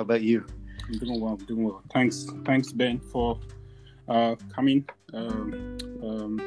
[0.00, 0.46] How about you?
[0.88, 1.32] I'm doing well.
[1.38, 1.82] I'm doing well.
[1.92, 3.38] Thanks, thanks, Ben, for
[4.08, 6.40] uh, coming, um, um,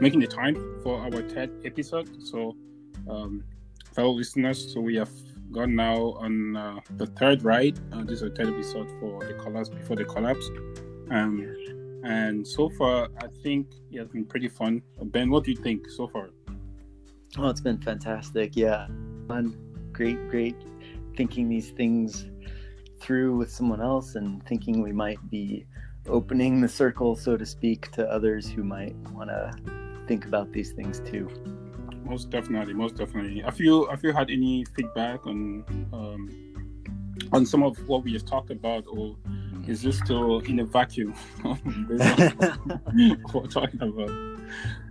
[0.00, 0.54] making the time
[0.84, 2.08] for our third episode.
[2.22, 2.54] So,
[3.10, 3.42] um,
[3.92, 5.10] fellow listeners, so we have
[5.50, 7.76] gone now on uh, the third ride.
[7.92, 10.48] Uh, this is a third episode for the collapse before the collapse.
[11.10, 11.56] Um,
[12.04, 14.80] and so far, I think it has been pretty fun.
[15.06, 16.30] Ben, what do you think so far?
[17.36, 18.54] Oh, it's been fantastic.
[18.54, 18.86] Yeah,
[19.26, 19.58] fun,
[19.90, 20.54] great, great.
[21.16, 22.26] Thinking these things
[23.00, 25.66] through with someone else and thinking we might be
[26.08, 29.52] opening the circle, so to speak, to others who might want to
[30.06, 31.28] think about these things too.
[32.04, 33.40] Most definitely, most definitely.
[33.40, 36.30] Have you have you had any feedback on um,
[37.32, 39.16] on some of what we just talked about, or
[39.66, 44.10] is this still in a vacuum what we're talking about?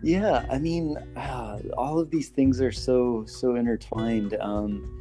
[0.04, 4.36] Yeah, I mean, uh, all of these things are so so intertwined.
[4.42, 4.92] Um,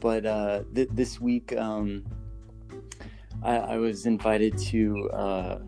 [0.00, 2.04] but uh, th- this week, um,
[3.42, 5.58] I, I, was invited to uh,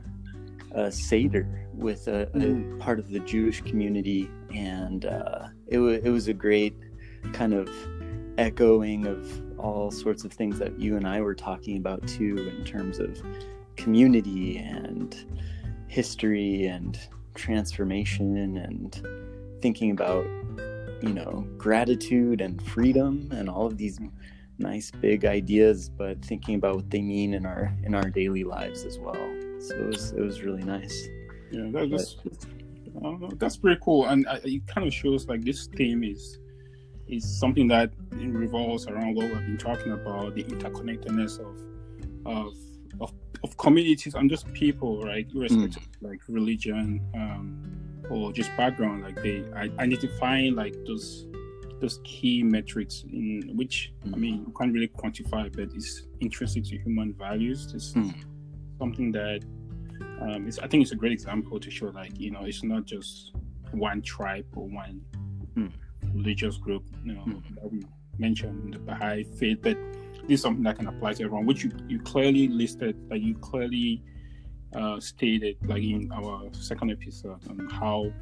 [0.72, 2.80] a seder with a, a, mm.
[2.80, 6.76] part of the Jewish community, and uh, it, w- it was a great
[7.32, 7.70] kind of
[8.38, 12.64] echoing of all sorts of things that you and I were talking about too, in
[12.64, 13.20] terms of
[13.76, 15.16] community and
[15.88, 16.98] history and
[17.34, 19.06] transformation and
[19.60, 20.24] thinking about
[21.02, 23.98] you know gratitude and freedom and all of these
[24.62, 28.84] nice big ideas but thinking about what they mean in our in our daily lives
[28.84, 29.14] as well.
[29.60, 31.08] So it was it was really nice.
[31.50, 32.16] Yeah that, that's
[33.04, 34.06] uh, that's pretty cool.
[34.06, 36.38] And uh, it kind of shows like this theme is
[37.08, 41.58] is something that revolves around what we've been talking about the interconnectedness of
[42.26, 42.54] of
[43.00, 45.26] of, of communities and just people right?
[45.34, 45.96] Irrespective mm.
[45.96, 47.62] of like religion um,
[48.10, 49.44] or just background like they
[49.78, 51.26] identifying like those
[51.82, 54.14] those key metrics in which mm.
[54.14, 57.72] I mean you can't really quantify, but it's intrinsic to human values.
[57.74, 58.14] It's mm.
[58.78, 59.40] something that
[60.22, 63.32] um, I think it's a great example to show like you know it's not just
[63.72, 65.00] one tribe or one
[65.54, 65.72] mm.
[66.14, 67.42] religious group you know mm.
[67.56, 67.82] that we
[68.18, 69.76] mentioned the Baha'i faith, but
[70.28, 73.34] this is something that can apply to everyone, which you, you clearly listed, like you
[73.34, 74.02] clearly
[74.74, 78.12] uh, stated, like in our second episode, on how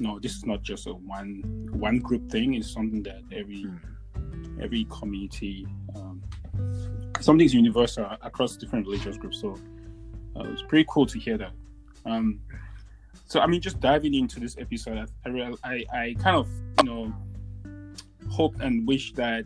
[0.00, 2.54] no, this is not just a one one group thing.
[2.54, 4.60] It's something that every hmm.
[4.60, 6.22] every community, um,
[7.20, 9.40] something's universal across different religious groups.
[9.40, 9.56] So
[10.36, 11.52] uh, it's pretty cool to hear that.
[12.06, 12.40] Um,
[13.26, 16.48] so I mean, just diving into this episode, I, I, I kind of
[16.82, 17.14] you know
[18.30, 19.44] hope and wish that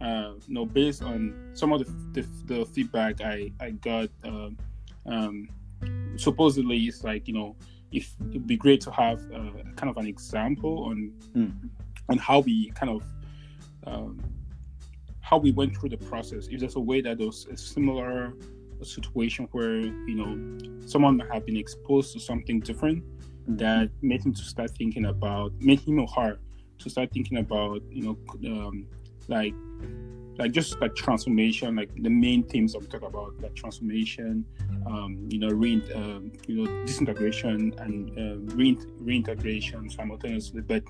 [0.00, 4.08] uh, you know based on some of the, the, the feedback I I got.
[4.24, 4.50] Uh,
[5.06, 5.48] um,
[6.16, 7.56] supposedly, it's like you know
[7.92, 11.52] if it'd be great to have uh, kind of an example on mm.
[12.08, 13.02] on how we kind of
[13.86, 14.20] um,
[15.20, 16.48] how we went through the process.
[16.48, 18.34] If there's a way that there's a similar
[18.82, 23.04] situation where you know someone might have been exposed to something different
[23.48, 23.58] mm.
[23.58, 26.38] that made him to start thinking about made him or her
[26.78, 28.18] to start thinking about you know
[28.50, 28.86] um,
[29.28, 29.54] like
[30.40, 34.44] like just like transformation, like the main themes that we talk about, like transformation,
[34.86, 40.62] um, you know, re- um, you know, disintegration and uh, re- reintegration simultaneously.
[40.62, 40.82] But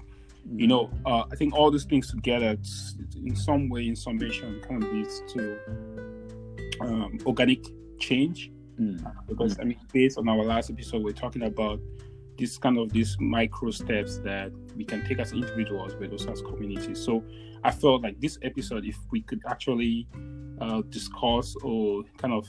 [0.54, 2.56] you know, uh, I think all these things together,
[3.16, 5.58] in some way, in summation, kind of leads to
[6.80, 7.66] um, organic
[7.98, 8.52] change.
[8.80, 9.04] Mm.
[9.26, 9.60] Because mm.
[9.60, 11.80] I mean, based on our last episode, we're talking about
[12.38, 16.40] this kind of these micro steps that we can take as individuals, but also as
[16.40, 16.98] communities.
[17.04, 17.24] So
[17.62, 20.06] I felt like this episode, if we could actually
[20.60, 22.48] uh, discuss or kind of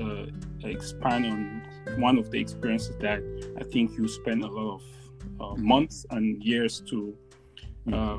[0.00, 0.26] uh,
[0.68, 3.20] expand on one of the experiences that
[3.58, 4.82] I think you spend a lot of
[5.40, 5.66] uh, mm-hmm.
[5.66, 7.16] months and years to
[7.92, 8.18] uh,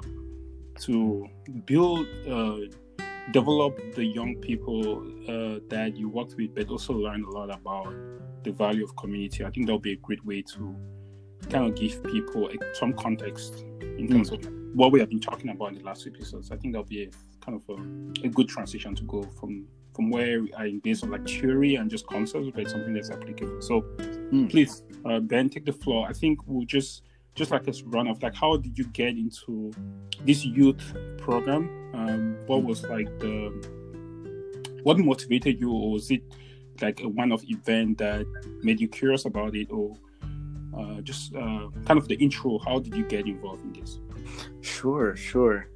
[0.81, 1.28] to
[1.66, 2.57] build, uh,
[3.31, 7.94] develop the young people uh, that you worked with, but also learn a lot about
[8.44, 9.46] the value of community.
[9.46, 10.75] I think that would be a great way to
[11.50, 14.34] kind of give people some context in terms mm.
[14.34, 16.52] of what we have been talking about in the last few episodes.
[16.52, 17.10] I think that'll be a
[17.46, 21.12] kind of a, a good transition to go from from where we are based on
[21.12, 23.62] like theory and just concepts, but something that's applicable.
[23.62, 24.50] So mm.
[24.50, 26.08] please, uh, Ben, take the floor.
[26.10, 27.04] I think we'll just
[27.36, 28.22] just like a run off.
[28.22, 29.72] like how did you get into
[30.25, 30.81] this youth
[31.18, 31.70] program?
[31.94, 33.52] Um, what was like the
[34.84, 36.24] what motivated you, or was it
[36.81, 38.25] like a one-off event that
[38.64, 39.96] made you curious about it, or
[40.78, 42.58] uh, just uh, kind of the intro.
[42.60, 44.00] How did you get involved in this?
[44.62, 45.70] Sure, sure.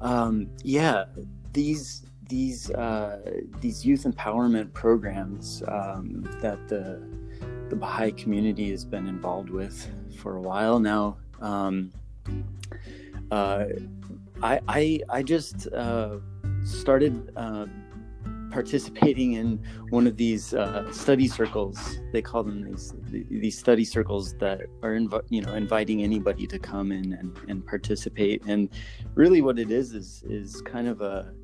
[0.00, 1.04] Um, yeah,
[1.52, 3.20] these these uh,
[3.60, 7.02] these youth empowerment programs um, that the
[7.68, 11.16] the Baha'i community has been involved with for a while now.
[11.40, 11.92] Um,
[13.30, 13.66] uh,
[14.42, 16.18] I, I I just uh,
[16.64, 17.66] started uh,
[18.54, 19.58] participating in
[19.90, 21.98] one of these uh, study circles.
[22.12, 26.58] They call them these these study circles that are inv- you know inviting anybody to
[26.58, 28.42] come in and, and participate.
[28.46, 28.70] And
[29.16, 31.34] really, what it is is is kind of a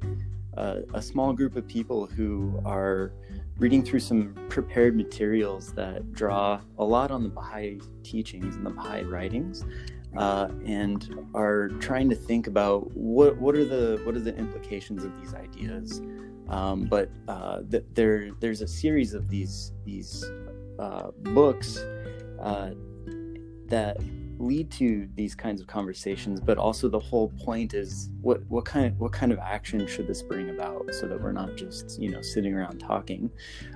[0.55, 3.13] a, a small group of people who are
[3.59, 8.71] reading through some prepared materials that draw a lot on the Baha'i teachings and the
[8.71, 9.65] Baha'i writings,
[10.17, 10.99] uh, and
[11.35, 15.35] are trying to think about what what are the what are the implications of these
[15.35, 16.01] ideas.
[16.51, 20.25] Um, but uh, th- there there's a series of these these
[20.79, 21.79] uh, books
[22.41, 22.71] uh,
[23.67, 23.99] that
[24.39, 28.87] lead to these kinds of conversations but also the whole point is what what kind
[28.87, 32.11] of what kind of action should this bring about so that we're not just you
[32.11, 33.31] know sitting around talking?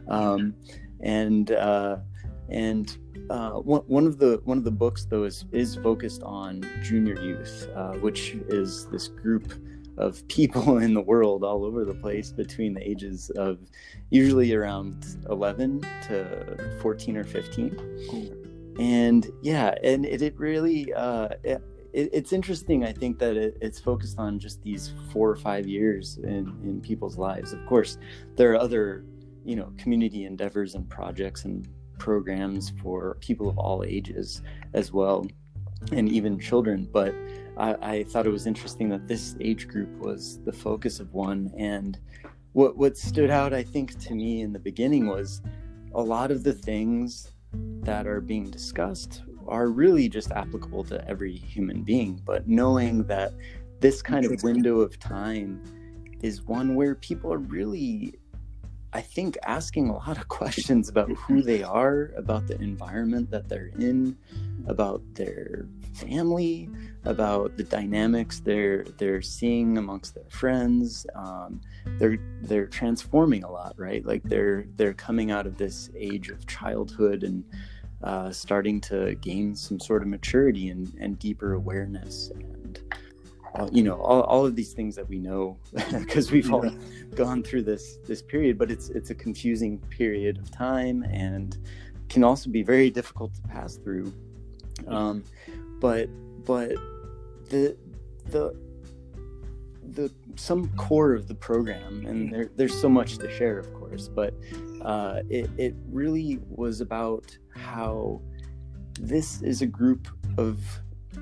[0.09, 0.55] Um,
[1.01, 1.99] and uh,
[2.49, 2.97] and
[3.31, 7.69] uh, one, of the one of the books though is is focused on junior youth
[7.75, 9.53] uh, which is this group
[9.97, 13.59] of people in the world all over the place between the ages of
[14.11, 21.63] usually around 11 to 14 or 15 and yeah and it, it really uh, it,
[21.93, 26.19] it's interesting i think that it, it's focused on just these four or five years
[26.25, 27.53] in, in people's lives.
[27.53, 27.99] Of course
[28.37, 29.05] there are other
[29.45, 31.69] you know community endeavors and projects and
[31.99, 34.43] programs for people of all ages
[34.73, 35.27] as well
[35.93, 37.15] and even children but
[37.57, 41.53] I, I thought it was interesting that this age group was the focus of one
[41.57, 41.99] and
[42.53, 45.43] what what stood out i think to me in the beginning was
[45.95, 47.33] a lot of the things
[47.83, 52.21] that are being discussed are really just applicable to every human being.
[52.25, 53.33] But knowing that
[53.81, 55.63] this kind of window of time
[56.23, 58.15] is one where people are really,
[58.93, 63.49] I think, asking a lot of questions about who they are, about the environment that
[63.49, 64.17] they're in,
[64.67, 66.71] about their family,
[67.05, 71.07] about the dynamics they're they're seeing amongst their friends.
[71.15, 71.61] Um,
[71.99, 74.05] they're they're transforming a lot, right?
[74.05, 77.45] Like they're they're coming out of this age of childhood and
[78.03, 82.81] uh, starting to gain some sort of maturity and, and deeper awareness and
[83.55, 85.57] uh, you know all, all of these things that we know
[85.93, 86.69] because we've all
[87.15, 91.57] gone through this this period but it's it's a confusing period of time and
[92.11, 94.13] can also be very difficult to pass through
[94.89, 95.25] um,
[95.81, 96.09] but
[96.45, 96.77] but
[97.55, 97.77] the
[98.31, 98.57] the
[99.91, 104.09] the some core of the program and there, there's so much to share of course
[104.09, 104.35] but
[104.83, 108.21] uh, it, it really was about how
[109.01, 110.59] this is a group of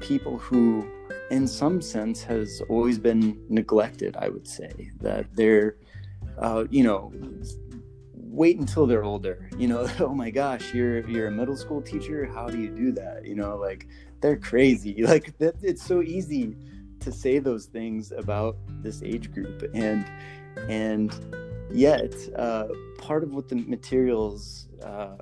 [0.00, 0.88] people who
[1.31, 5.76] in some sense has always been neglected i would say that they're
[6.38, 7.12] uh, you know
[8.14, 12.25] wait until they're older you know oh my gosh you're you're a middle school teacher
[12.25, 13.26] how do you do that?
[13.26, 13.87] You know like
[14.22, 16.56] they're crazy like that it's so easy
[17.00, 20.06] to say those things about this age group and
[20.69, 21.12] and
[21.70, 25.16] yet uh, part of what the materials uh,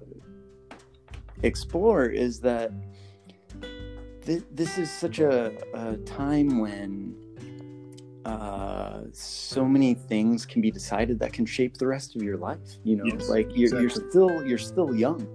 [1.42, 2.72] explore is that
[4.24, 7.14] th- this is such a, a time when
[8.24, 12.76] uh, so many things can be decided that can shape the rest of your life.
[12.84, 13.80] You know, yes, like you're, exactly.
[13.80, 15.26] you're still you're still young,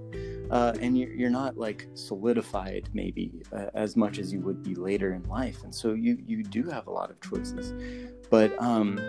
[0.51, 4.75] uh, and you're, you're not like solidified maybe uh, as much as you would be
[4.75, 7.73] later in life, and so you you do have a lot of choices.
[8.29, 8.99] But um,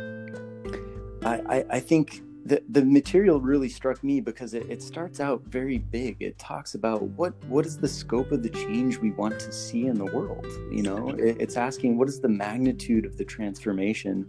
[1.22, 5.42] I, I, I think the, the material really struck me because it, it starts out
[5.42, 6.16] very big.
[6.20, 9.86] It talks about what what is the scope of the change we want to see
[9.86, 10.46] in the world.
[10.70, 14.26] You know, it, it's asking what is the magnitude of the transformation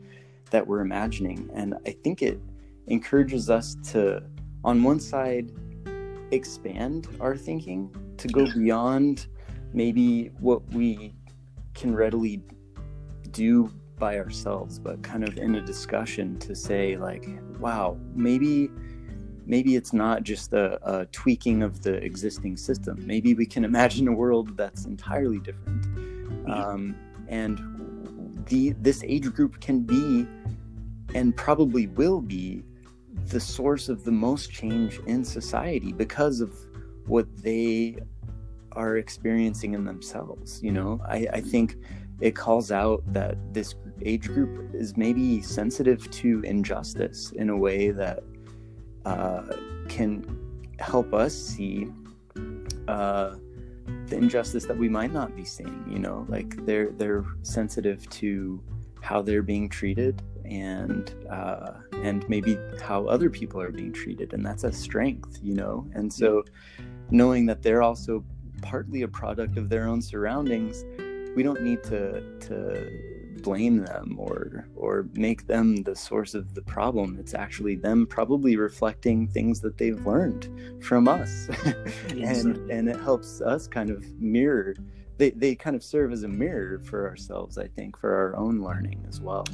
[0.50, 2.40] that we're imagining, and I think it
[2.88, 4.24] encourages us to,
[4.64, 5.52] on one side,
[6.32, 9.28] expand our thinking to go beyond
[9.74, 11.14] maybe what we
[11.74, 12.42] can readily
[13.32, 17.28] do by ourselves, but kind of in a discussion to say like,
[17.60, 18.70] wow, maybe
[19.46, 23.02] maybe it's not just a, a, tweaking of the existing system.
[23.08, 25.86] Maybe we can imagine a world that's entirely different.
[26.50, 26.96] Um,
[27.28, 27.60] and
[28.48, 30.28] the this age group can be,
[31.16, 32.64] and probably will be,
[33.26, 36.56] the source of the most change in society because of
[37.06, 37.98] what they
[38.74, 40.62] are experiencing in themselves.
[40.64, 41.78] You know, I, I think
[42.22, 47.92] it calls out that this age group is maybe sensitive to injustice in a way
[47.92, 48.24] that
[49.06, 49.44] uh,
[49.88, 50.26] can
[50.80, 51.88] help us see
[52.88, 53.36] uh,
[54.08, 55.84] the injustice that we might not be seeing.
[55.90, 58.62] You know, like they're they're sensitive to
[59.02, 61.74] how they're being treated and uh,
[62.04, 65.40] and maybe how other people are being treated, and that's a strength.
[65.42, 66.44] You know, and so
[67.10, 68.24] knowing that they're also
[68.62, 70.84] partly a product of their own surroundings
[71.38, 72.92] we don't need to to
[73.44, 77.16] blame them or or make them the source of the problem.
[77.20, 80.50] It's actually them probably reflecting things that they've learned
[80.84, 81.48] from us.
[82.10, 84.76] And and it helps us kind of mirror
[85.18, 88.62] they, they kind of serve as a mirror for ourselves i think for our own
[88.62, 89.46] learning as well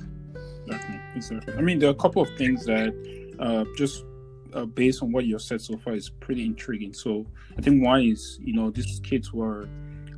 [0.65, 1.53] exactly exactly.
[1.55, 2.93] I mean there are a couple of things that
[3.39, 4.05] uh, just
[4.53, 6.93] uh, based on what you've said so far is pretty intriguing.
[6.93, 7.25] So
[7.57, 9.67] i think one is you know these kids were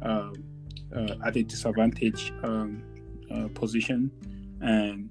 [0.02, 0.32] uh,
[0.96, 2.84] uh at a disadvantage um,
[3.32, 4.12] uh, position.
[4.62, 5.10] And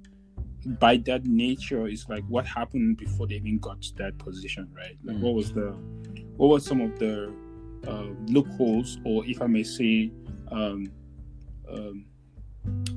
[0.79, 4.97] by that nature it's like what happened before they even got to that position right?
[5.03, 5.75] Like mm what was the
[6.37, 7.33] what were some of the
[7.87, 10.11] uh, loopholes or if i may say
[10.51, 10.91] um,
[11.69, 12.05] um,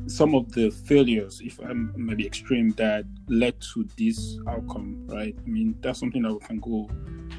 [0.07, 5.37] some of the failures if i'm maybe extreme that led to this outcome right?
[5.45, 6.89] I mean that's something that we can go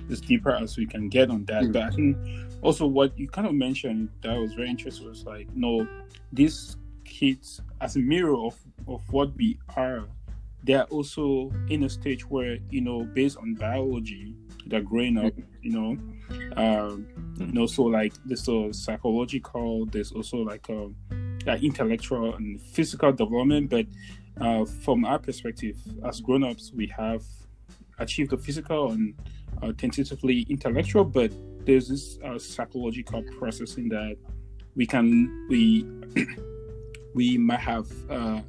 [0.10, 1.64] as deeper as we can get on that.
[1.64, 2.18] Mm but i think
[2.62, 5.88] also what you kind of mentioned that was very interesting was like no
[6.32, 8.56] this kids as a mirror of,
[8.88, 10.06] of what we are
[10.64, 14.36] they're also in a stage where you know based on biology
[14.68, 15.98] they're growing up you know?
[16.56, 17.08] Um
[17.38, 20.90] you know so like there's a psychological there's also like a
[21.46, 23.86] like intellectual and physical development but
[24.42, 27.24] uh, from our perspective as grown-ups we have
[28.00, 29.14] achieved the physical and
[29.62, 31.32] uh, tentatively intellectual but
[31.66, 34.16] there's this uh, psychological processing that
[34.76, 35.86] we can we
[37.14, 38.42] we might have uh,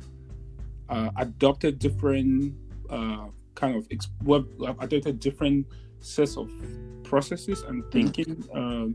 [0.88, 2.54] uh, adopted different
[2.88, 4.08] uh, kind of ex-
[4.80, 5.66] adopted different
[6.00, 6.50] sets of
[7.02, 7.90] processes and mm-hmm.
[7.90, 8.92] thinking mm-hmm.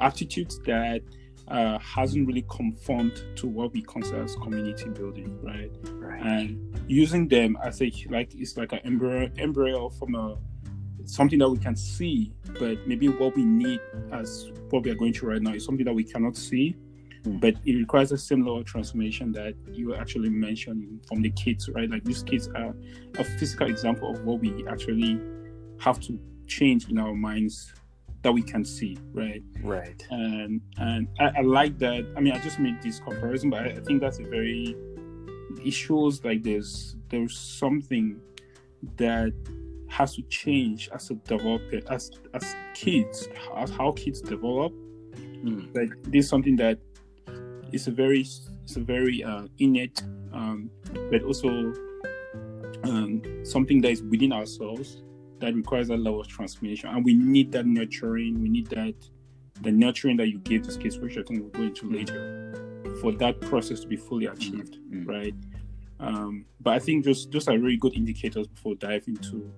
[0.00, 1.02] attitudes that
[1.48, 5.70] uh, hasn't really conformed to what we consider as community building, right?
[5.92, 6.20] right?
[6.20, 10.36] And using them I think, like it's like an embryo, embryo from a
[11.04, 13.80] something that we can see, but maybe what we need
[14.12, 16.74] as what we are going through right now is something that we cannot see,
[17.26, 17.40] Mm.
[17.40, 21.90] but it requires a similar transformation that you actually mentioned from the kids, right?
[21.90, 22.74] Like these kids are
[23.18, 25.18] a physical example of what we actually
[25.80, 27.72] have to change in our minds
[28.26, 29.42] that we can see, right?
[29.62, 30.04] Right.
[30.10, 32.04] And and I, I like that.
[32.16, 34.76] I mean, I just made this comparison, but I, I think that's a very
[35.64, 38.20] it shows like there's there's something
[38.96, 39.32] that
[39.88, 44.72] has to change as a developer as as kids as how kids develop
[45.44, 45.74] mm.
[45.74, 46.78] like this is something that
[47.72, 50.02] it's a very it's a very uh, innate,
[50.32, 50.68] um,
[51.10, 51.48] but also
[52.82, 55.02] um, something that is within ourselves
[55.40, 58.40] that requires a level of transformation, and we need that nurturing.
[58.42, 58.94] We need that
[59.62, 63.12] the nurturing that you give this case, which I think we'll go into later, for
[63.12, 65.08] that process to be fully achieved, mm-hmm.
[65.08, 65.34] right?
[65.98, 69.50] Um, but I think just those are really good indicators before diving into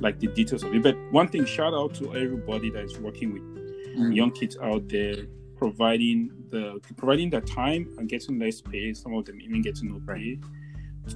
[0.00, 0.82] like the details of it.
[0.82, 4.12] But one thing, shout out to everybody that is working with mm-hmm.
[4.12, 5.26] young kids out there
[5.56, 8.92] providing the providing the time and getting less pay.
[8.94, 10.38] Some of them even getting no pay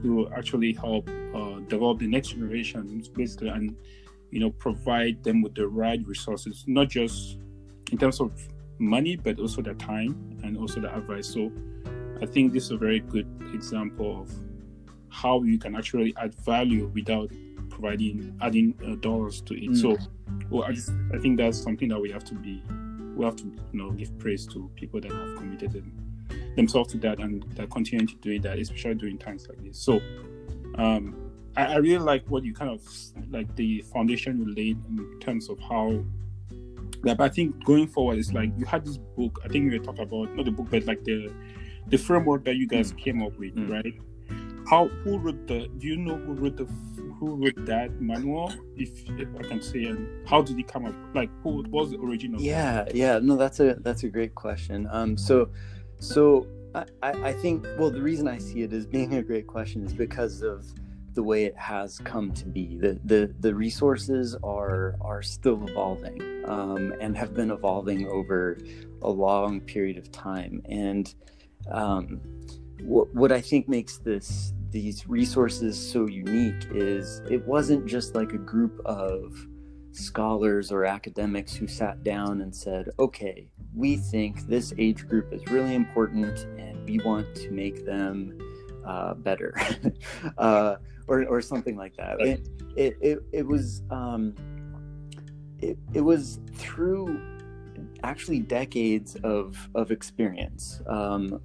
[0.03, 3.77] to actually help uh, develop the next generation, basically, and
[4.31, 7.39] you know provide them with the right resources, not just
[7.91, 8.33] in terms of
[8.79, 11.27] money, but also the time and also the advice.
[11.27, 11.51] So
[12.21, 14.33] I think this is a very good example of
[15.11, 17.31] how you can actually add value without
[17.71, 19.71] providing adding uh, dollars to it.
[19.71, 19.81] Mm.
[19.81, 19.97] So,
[20.51, 22.63] well, I, just, I think that's something that we have to be
[23.17, 25.93] we have to you know give praise to people that have committed them,
[26.59, 29.79] themselves to that and that continue to doing that, especially during times like this.
[29.79, 30.01] So
[30.75, 31.15] um,
[31.57, 32.83] I, I, really like what you kind of
[33.31, 36.05] like the foundation you laid in terms of how
[37.05, 37.17] that.
[37.17, 39.39] But I think going forward, it's like you had this book.
[39.45, 41.33] I think you were talking about not the book, but like the
[41.87, 42.99] the framework that you guys mm.
[42.99, 43.71] came up with, mm.
[43.71, 43.95] right?
[44.69, 45.69] How who wrote the?
[45.79, 46.67] Do you know who wrote the
[47.19, 50.95] who wrote that manual, if if I can say, and how did it come up?
[51.15, 52.41] Like, who was the original?
[52.41, 54.89] Yeah, yeah, no, that's a that's a great question.
[54.91, 55.51] Um, so,
[55.99, 59.85] so I I think well, the reason I see it as being a great question
[59.85, 60.67] is because of
[61.15, 62.79] the way it has come to be.
[62.79, 68.59] The the the resources are are still evolving, um, and have been evolving over
[69.03, 71.13] a long period of time, and
[71.71, 72.21] um,
[72.83, 78.33] what what I think makes this these resources so unique is it wasn't just like
[78.33, 79.47] a group of
[79.99, 85.47] scholars or academics who sat down and said, okay, we think this age group is
[85.49, 88.39] really important and we want to make them
[88.87, 89.55] uh, better,
[90.39, 90.77] uh,
[91.07, 92.21] or, or something like that.
[92.21, 94.35] It, it, it, it was, um,
[95.61, 97.21] it, it was through
[98.03, 100.81] actually decades of of experience.
[100.87, 101.41] Um,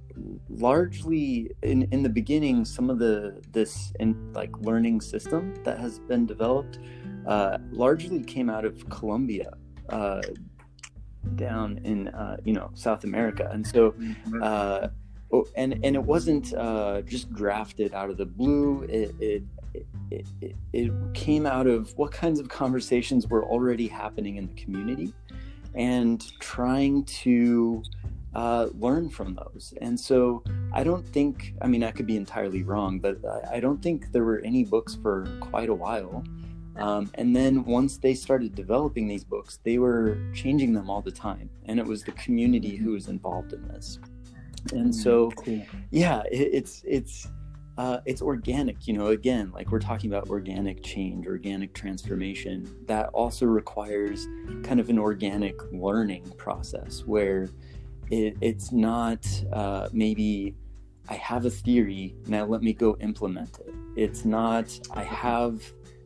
[0.48, 5.98] largely in in the beginning, some of the this in, like learning system that has
[5.98, 6.78] been developed
[7.26, 9.52] uh, largely came out of Colombia.
[9.88, 10.22] Uh,
[11.36, 14.42] down in uh, you know South America, and so mm-hmm.
[14.42, 14.88] uh,
[15.32, 18.82] oh, and and it wasn't uh, just drafted out of the blue.
[18.82, 19.42] It it,
[20.10, 24.54] it it, it came out of what kinds of conversations were already happening in the
[24.54, 25.12] community,
[25.74, 27.82] and trying to
[28.34, 29.74] uh, learn from those.
[29.80, 33.60] And so I don't think, I mean, I could be entirely wrong, but I, I
[33.60, 36.24] don't think there were any books for quite a while.
[36.76, 41.12] Um, and then once they started developing these books, they were changing them all the
[41.12, 41.48] time.
[41.66, 43.98] And it was the community who was involved in this.
[44.72, 45.64] And so, cool.
[45.90, 47.28] yeah, it, it's, it's,
[47.76, 52.72] uh, it's organic, you know, again, like we're talking about organic change, organic transformation.
[52.86, 54.26] That also requires
[54.62, 57.50] kind of an organic learning process where
[58.10, 60.54] it, it's not uh, maybe
[61.08, 63.74] I have a theory, now let me go implement it.
[63.96, 65.60] It's not I have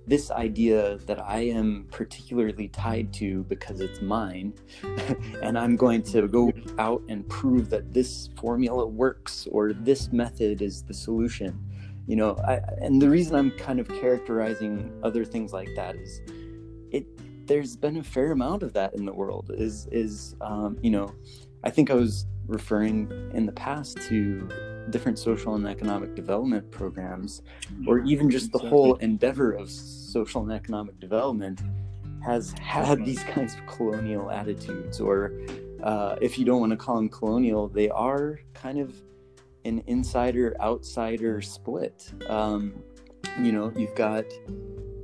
[0.08, 4.54] this idea that I am particularly tied to because it's mine,
[5.42, 10.62] and I'm going to go out and prove that this formula works or this method
[10.62, 11.62] is the solution.
[12.06, 16.22] You know, I, and the reason I'm kind of characterizing other things like that is
[16.90, 17.06] it.
[17.46, 19.50] There's been a fair amount of that in the world.
[19.54, 21.14] Is is um, you know,
[21.64, 24.48] I think I was referring in the past to
[24.90, 27.42] different social and economic development programs,
[27.86, 31.60] or even just the whole endeavor of social and economic development
[32.24, 35.32] has had these kinds of colonial attitudes, or
[35.82, 38.94] uh, if you don't want to call them colonial, they are kind of
[39.64, 42.10] an insider outsider split.
[42.28, 42.82] Um,
[43.40, 44.24] you know, you've got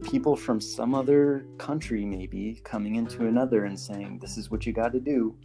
[0.03, 4.73] people from some other country maybe coming into another and saying, This is what you
[4.73, 5.37] got to do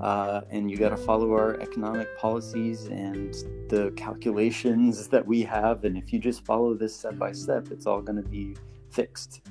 [0.00, 3.34] uh, and you got to follow our economic policies and
[3.68, 5.84] the calculations that we have.
[5.84, 8.56] And if you just follow this step by step, it's all going to be
[8.90, 9.42] fixed.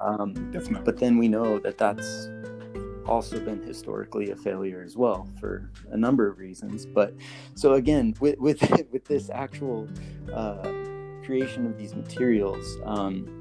[0.00, 0.84] Um, Definitely.
[0.84, 2.28] But then we know that that's
[3.06, 6.86] also been historically a failure as well for a number of reasons.
[6.86, 7.14] But
[7.54, 8.60] so again, with with,
[8.92, 9.88] with this actual
[10.32, 10.70] uh,
[11.24, 12.78] creation of these materials.
[12.84, 13.35] Um,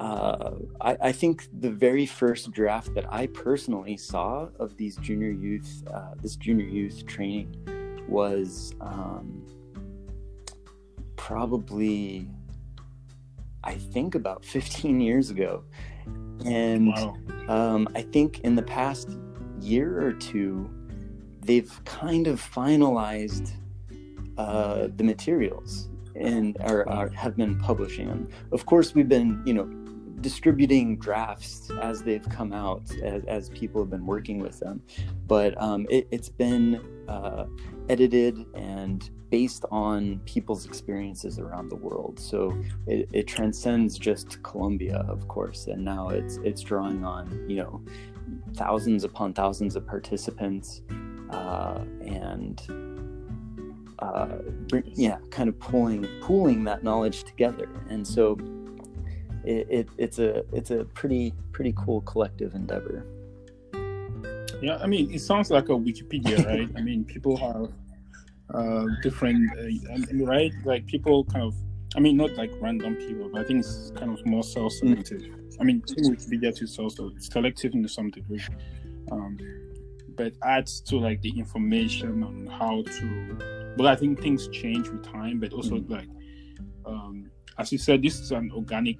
[0.00, 5.30] uh, I, I, think the very first draft that I personally saw of these junior
[5.30, 7.54] youth, uh, this junior youth training,
[8.08, 9.44] was um,
[11.16, 12.28] probably,
[13.64, 15.64] I think, about 15 years ago.
[16.44, 17.16] And wow.
[17.48, 19.18] um, I think in the past
[19.60, 20.70] year or two,
[21.40, 23.52] they've kind of finalized
[24.36, 28.28] uh, the materials and are, are, have been publishing them.
[28.52, 29.68] Of course, we've been, you know,
[30.20, 34.82] distributing drafts as they've come out as, as people have been working with them.
[35.26, 37.46] But um, it, has been uh,
[37.88, 42.18] edited and based on people's experiences around the world.
[42.18, 47.56] So it, it, transcends just colombia of course and now it's it's drawing on you
[47.56, 47.82] know
[48.54, 50.80] thousands upon thousands of participants
[51.30, 52.62] uh, and
[53.98, 54.38] uh,
[54.94, 57.68] yeah kind of pulling pooling that knowledge together.
[57.90, 58.38] And so
[59.44, 63.06] it, it, it's a it's a pretty pretty cool collective endeavor.
[64.60, 66.68] Yeah, I mean, it sounds like a Wikipedia, right?
[66.76, 67.70] I mean, people have
[68.52, 70.52] uh, different, uh, right?
[70.64, 71.54] Like people kind of,
[71.96, 75.20] I mean, not like random people, but I think it's kind of more self-selective.
[75.20, 75.56] Mm.
[75.60, 78.42] I mean, Wikipedia to self selective in some degree,
[79.12, 79.38] um,
[80.16, 83.74] but adds to like the information on how to.
[83.76, 85.90] But I think things change with time, but also mm.
[85.90, 86.08] like,
[86.84, 88.96] um, as you said, this is an organic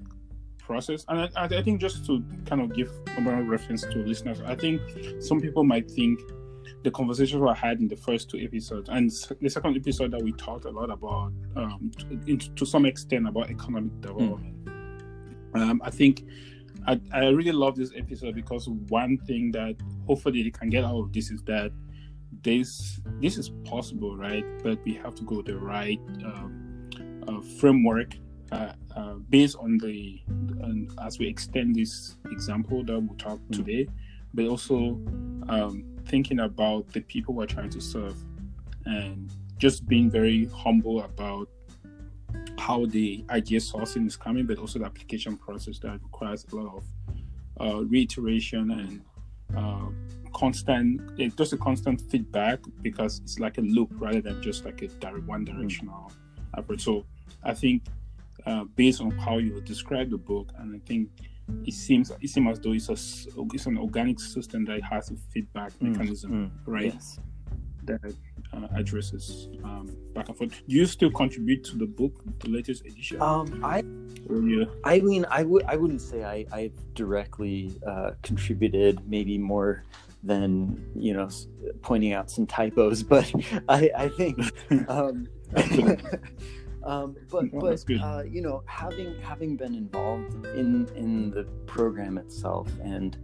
[0.69, 1.05] process.
[1.09, 4.81] And I, I, think just to kind of give a reference to listeners, I think
[5.21, 6.21] some people might think
[6.85, 10.33] the conversations we had in the first two episodes and the second episode that we
[10.33, 11.91] talked a lot about, um,
[12.27, 14.65] to, to, some extent, about economic development.
[14.65, 15.61] Mm.
[15.61, 16.25] Um, I think
[16.87, 19.77] I, I really love this episode because one thing that
[20.07, 21.73] hopefully they can get out of this is that
[22.43, 24.45] this this is possible, right?
[24.63, 26.91] But we have to go the right um,
[27.27, 28.15] uh, framework
[28.53, 30.21] uh, uh, based on the
[31.05, 33.57] as we extend this example that we'll talk mm.
[33.57, 33.87] today,
[34.35, 35.01] but also
[35.49, 38.17] um, thinking about the people we're trying to serve
[38.87, 41.49] and just being very humble about
[42.59, 46.77] how the idea sourcing is coming, but also the application process that requires a lot
[46.77, 46.85] of
[47.61, 49.03] uh, reiteration and
[49.57, 49.87] uh,
[50.33, 51.01] constant,
[51.37, 55.27] just a constant feedback because it's like a loop rather than just like a direct
[55.27, 56.59] one directional mm.
[56.59, 56.81] approach.
[56.83, 57.05] So
[57.43, 57.83] I think
[58.47, 61.09] uh, based on how you describe the book, and I think
[61.65, 62.97] it seems it seems as though it's a
[63.55, 66.95] it's an organic system that has a feedback mm, mechanism, mm, right?
[66.95, 67.19] Yes.
[67.85, 68.15] That
[68.53, 70.51] uh, addresses um, back and forth.
[70.51, 73.21] Do you still contribute to the book, the latest edition?
[73.23, 73.83] Um, I,
[74.31, 74.65] yeah.
[74.85, 79.01] I mean, I would I wouldn't say I I directly uh, contributed.
[79.09, 79.85] Maybe more
[80.23, 81.29] than you know
[81.83, 83.03] pointing out some typos.
[83.09, 83.33] But
[83.69, 84.39] I, I think,
[84.89, 85.29] um,
[86.89, 92.19] um, but No, but uh, you know having having been involved in in the program
[92.19, 93.17] itself, and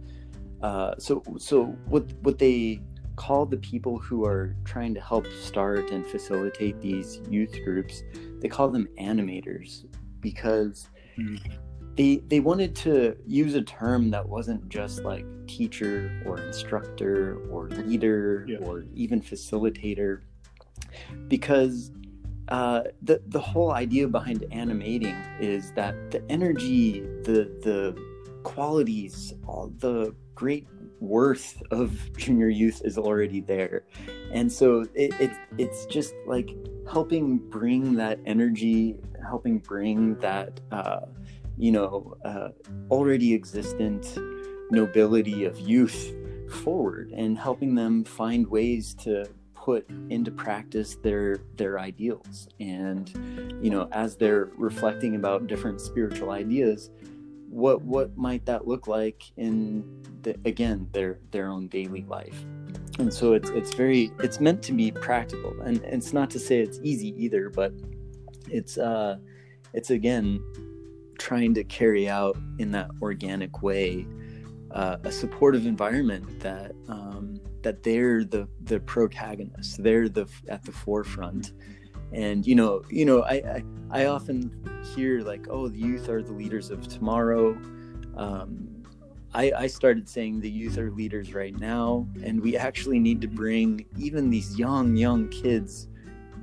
[0.61, 2.81] uh, so so what what they
[3.15, 8.03] call the people who are trying to help start and facilitate these youth groups,
[8.41, 9.85] they call them animators
[10.21, 11.39] because Mm.
[11.95, 17.69] they they wanted to use a term that wasn't just like teacher or instructor or
[17.69, 18.57] leader Yeah.
[18.65, 20.19] or even facilitator
[21.29, 21.91] because
[22.49, 27.97] uh, the the whole idea behind animating is that the energy the the
[28.43, 30.67] qualities all the great
[30.99, 33.83] worth of junior youth is already there.
[34.31, 36.49] And so it, it it's just like
[36.89, 38.95] helping bring that energy
[39.27, 41.01] helping bring that uh,
[41.57, 42.49] you know uh,
[42.91, 44.17] already existent
[44.71, 46.13] nobility of youth
[46.63, 49.25] forward and helping them find ways to
[49.65, 52.47] put into practice their their ideals.
[52.59, 53.09] And
[53.63, 56.91] you know as they're reflecting about different spiritual ideas
[57.55, 59.83] what what might that look like in
[60.23, 62.45] the, again their their own daily life?
[62.99, 65.53] And so it's it's very it's meant to be practical.
[65.61, 67.71] And, it's not to say it's easy either but
[68.49, 69.17] it's uh
[69.73, 70.27] it's again
[71.17, 74.05] trying to carry out in that organic way
[74.71, 77.14] uh, a supportive environment that um,
[77.65, 79.75] that they're the the protagonists.
[79.75, 81.53] They're the at the forefront.
[82.13, 84.37] And you know you know I, I i often
[84.95, 87.57] hear like oh the youth are the leaders of tomorrow.
[88.15, 88.83] Um,
[89.33, 93.27] I, I started saying the youth are leaders right now and we actually need to
[93.27, 95.89] bring even these young young kids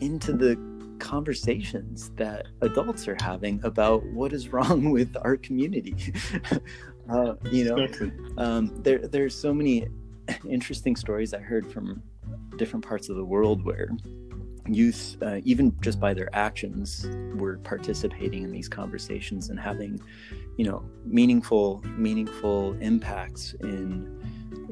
[0.00, 0.56] into the
[0.98, 5.94] conversations that adults are having about what is wrong with our community.
[7.10, 7.88] Uh, you know
[8.38, 9.88] um, there there's so many
[10.48, 12.02] interesting stories I heard from
[12.56, 13.90] different parts of the world where
[14.68, 20.00] youth, uh, even just by their actions, were participating in these conversations and having,
[20.56, 24.18] you know, meaningful meaningful impacts in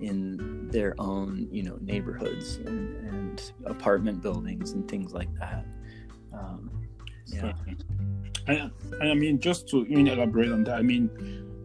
[0.00, 5.64] in their own you know neighborhoods and, and apartment buildings and things like that.
[6.32, 6.70] Um,
[7.26, 7.52] yeah.
[8.48, 8.70] I,
[9.02, 11.10] I mean, just to mean, elaborate on that, I mean,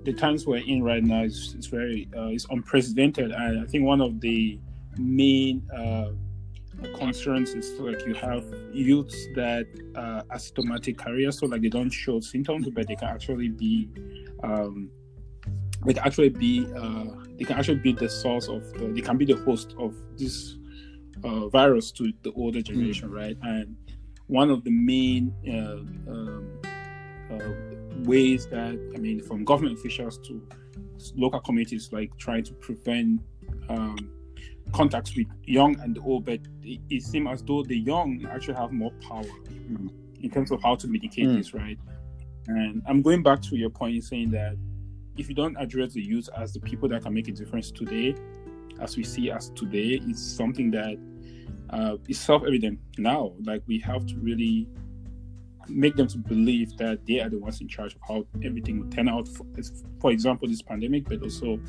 [0.06, 3.84] the times we're in right now is, is very uh, it's unprecedented, and I think
[3.86, 4.60] one of the
[4.98, 6.12] main uh,
[6.96, 9.66] concerns is like you have youths that
[9.96, 13.90] uh, asymptomatic carriers, so like they don't show symptoms, but they can actually be,
[14.44, 14.90] um,
[15.86, 17.06] they can actually be, uh,
[17.38, 20.58] they can actually be the source of the, they can be the host of this
[21.24, 23.38] uh, virus to the older generation, right?
[23.42, 23.76] And
[24.28, 26.60] one of the main uh, um,
[27.32, 30.48] uh, ways that I mean, from government officials to
[31.16, 33.22] local communities, like trying to prevent
[33.70, 34.12] um,
[34.74, 38.72] contacts with young and old, but it, it seems as though the young actually have
[38.72, 39.24] more power
[39.70, 39.90] Mm.
[40.22, 41.38] in terms of how to mitigate Mm.
[41.38, 41.78] this, right?
[42.48, 44.56] And I'm going back to your point in saying that
[45.18, 48.14] if you don't address the youth as the people that can make a difference today,
[48.80, 50.98] as we see as today, it's something that
[51.72, 53.34] uh, is self-evident now.
[53.44, 54.68] Like we have to really
[55.68, 58.90] make them to believe that they are the ones in charge of how everything will
[58.90, 59.28] turn out.
[59.28, 59.46] For,
[60.00, 61.60] for example, this pandemic, but also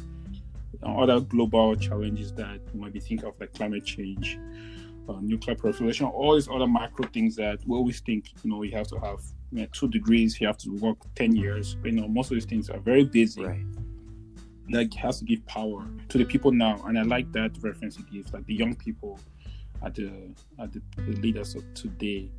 [0.83, 4.39] other global challenges that we might be thinking of, like climate change,
[5.09, 8.77] uh, nuclear proliferation, all these other macro things that we always think, you know, you
[8.77, 9.21] have to have
[9.53, 11.77] you know, two degrees, you have to work 10 years.
[11.77, 13.45] But, you know, most of these things are very busy.
[13.45, 13.65] Right.
[14.69, 16.83] Like, has to give power to the people now.
[16.87, 19.19] And I like that reference it gives, like the young people
[19.83, 20.11] are the,
[20.59, 20.83] are the
[21.21, 22.31] leaders of today,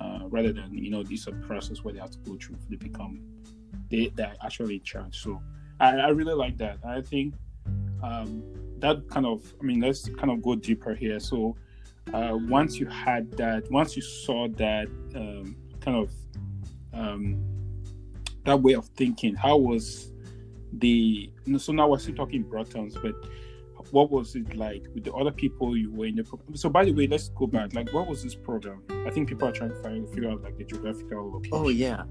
[0.00, 2.76] uh, rather than, you know, this a process where they have to go through, they
[2.76, 3.20] become,
[3.90, 5.20] they, they're actually in charge.
[5.20, 5.40] So
[5.80, 6.78] I, I really like that.
[6.86, 7.34] I think
[8.02, 8.42] um,
[8.78, 11.18] that kind of, I mean, let's kind of go deeper here.
[11.20, 11.56] So,
[12.12, 16.12] uh, once you had that, once you saw that um, kind of
[16.92, 17.42] um,
[18.44, 20.12] that way of thinking, how was
[20.74, 21.30] the?
[21.56, 23.14] So now we're still talking broad terms, but
[23.90, 26.56] what was it like with the other people you were in the program?
[26.56, 27.74] So by the way, let's go back.
[27.74, 28.82] Like, what was this program?
[29.06, 31.50] I think people are trying to find figure out like the geographical location.
[31.52, 32.04] Oh yeah.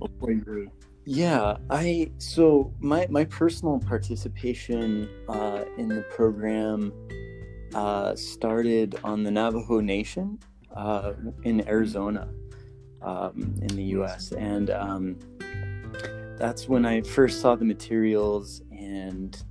[0.00, 0.66] Of where you were.
[1.04, 6.92] Yeah, I so my my personal participation uh, in the program
[7.74, 10.38] uh, started on the Navajo Nation
[10.76, 12.28] uh, in Arizona,
[13.00, 15.18] um, in the U.S., and um,
[16.36, 19.42] that's when I first saw the materials, and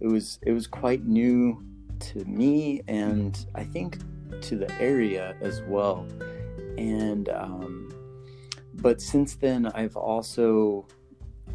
[0.00, 1.62] it was it was quite new
[2.00, 3.98] to me, and I think
[4.42, 6.06] to the area as well,
[6.78, 7.28] and.
[7.28, 7.90] Um,
[8.74, 10.86] but since then, I've also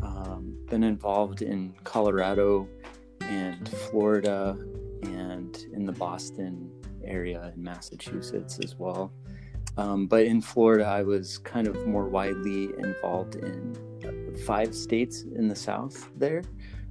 [0.01, 2.67] um, been involved in Colorado
[3.21, 4.57] and Florida
[5.03, 6.71] and in the Boston
[7.03, 9.11] area in Massachusetts as well.
[9.77, 13.75] Um, but in Florida, I was kind of more widely involved in
[14.45, 16.43] five states in the South there,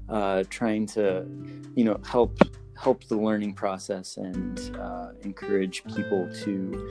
[0.08, 1.26] uh, trying to,
[1.74, 2.38] you know, help
[2.76, 6.90] help the learning process and uh, encourage people to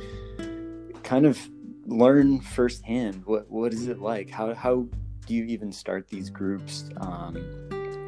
[1.03, 1.37] kind of
[1.85, 4.29] learn firsthand what what is it like?
[4.29, 4.87] How how
[5.25, 6.89] do you even start these groups?
[6.97, 7.35] Um,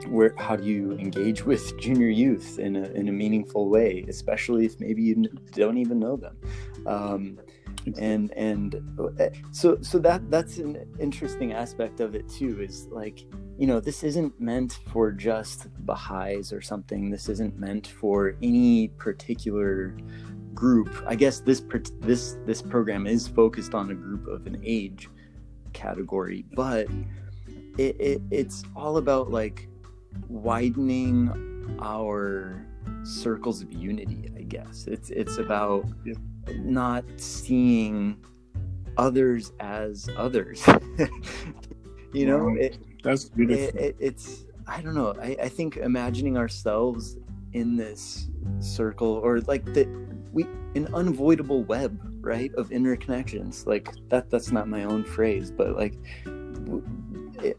[0.07, 4.63] where how do you engage with junior youth in a, in a meaningful way especially
[4.63, 6.37] if maybe you don't even know them?
[6.85, 7.39] Um,
[7.97, 13.25] and and uh, so so that that's an interesting aspect of it too is like
[13.57, 17.09] you know this isn't meant for just baha'is or something.
[17.09, 19.95] This isn't meant for any particular
[20.53, 21.03] group.
[21.07, 21.63] I guess this
[21.99, 25.09] this this program is focused on a group of an age
[25.73, 26.87] category but
[27.77, 29.67] it, it it's all about like
[30.29, 32.65] widening our
[33.03, 34.85] circles of unity i guess.
[34.87, 36.13] It's it's about yeah.
[36.59, 38.17] Not seeing
[38.97, 40.65] others as others.
[42.15, 42.55] You know wow.
[42.57, 43.65] it, that's beautiful.
[43.65, 47.17] it, it, it's i don't know I, I think imagining ourselves
[47.51, 48.29] in this
[48.59, 49.85] circle or like the
[50.31, 55.75] we an unavoidable web right of interconnections like that that's not my own phrase but
[55.75, 55.97] like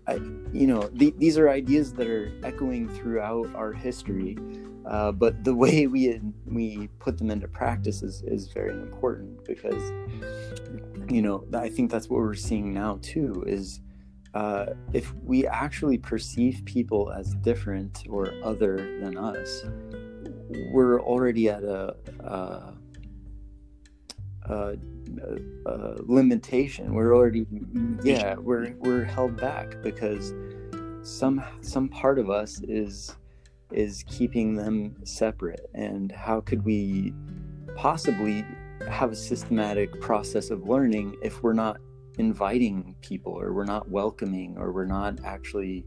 [0.08, 0.14] I,
[0.52, 4.36] you know, the, these are ideas that are echoing throughout our history,
[4.86, 9.82] uh, but the way we we put them into practice is is very important because,
[11.10, 13.44] you know, I think that's what we're seeing now too.
[13.46, 13.80] Is
[14.34, 19.64] uh, if we actually perceive people as different or other than us,
[20.72, 22.74] we're already at a, a,
[24.44, 24.76] a
[25.66, 26.92] uh, limitation.
[26.92, 27.46] We're already,
[28.04, 30.34] yeah, we're we're held back because
[31.02, 33.16] some some part of us is
[33.72, 35.68] is keeping them separate.
[35.74, 37.12] And how could we
[37.74, 38.44] possibly
[38.88, 41.78] have a systematic process of learning if we're not
[42.18, 45.84] inviting people or we're not welcoming or we're not actually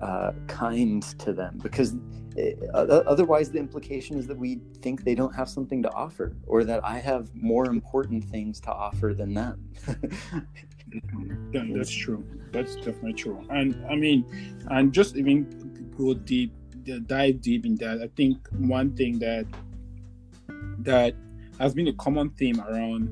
[0.00, 1.58] uh, kind to them?
[1.62, 1.96] Because
[2.36, 6.34] it, uh, otherwise the implication is that we think they don't have something to offer
[6.46, 9.68] or that i have more important things to offer than them.
[11.54, 12.22] Yeah that's true.
[12.50, 13.46] That's definitely true.
[13.48, 14.26] And i mean
[14.70, 15.46] and just even
[15.96, 16.52] go deep
[17.06, 19.46] dive deep in that i think one thing that
[20.78, 21.14] that
[21.58, 23.08] has been a common theme around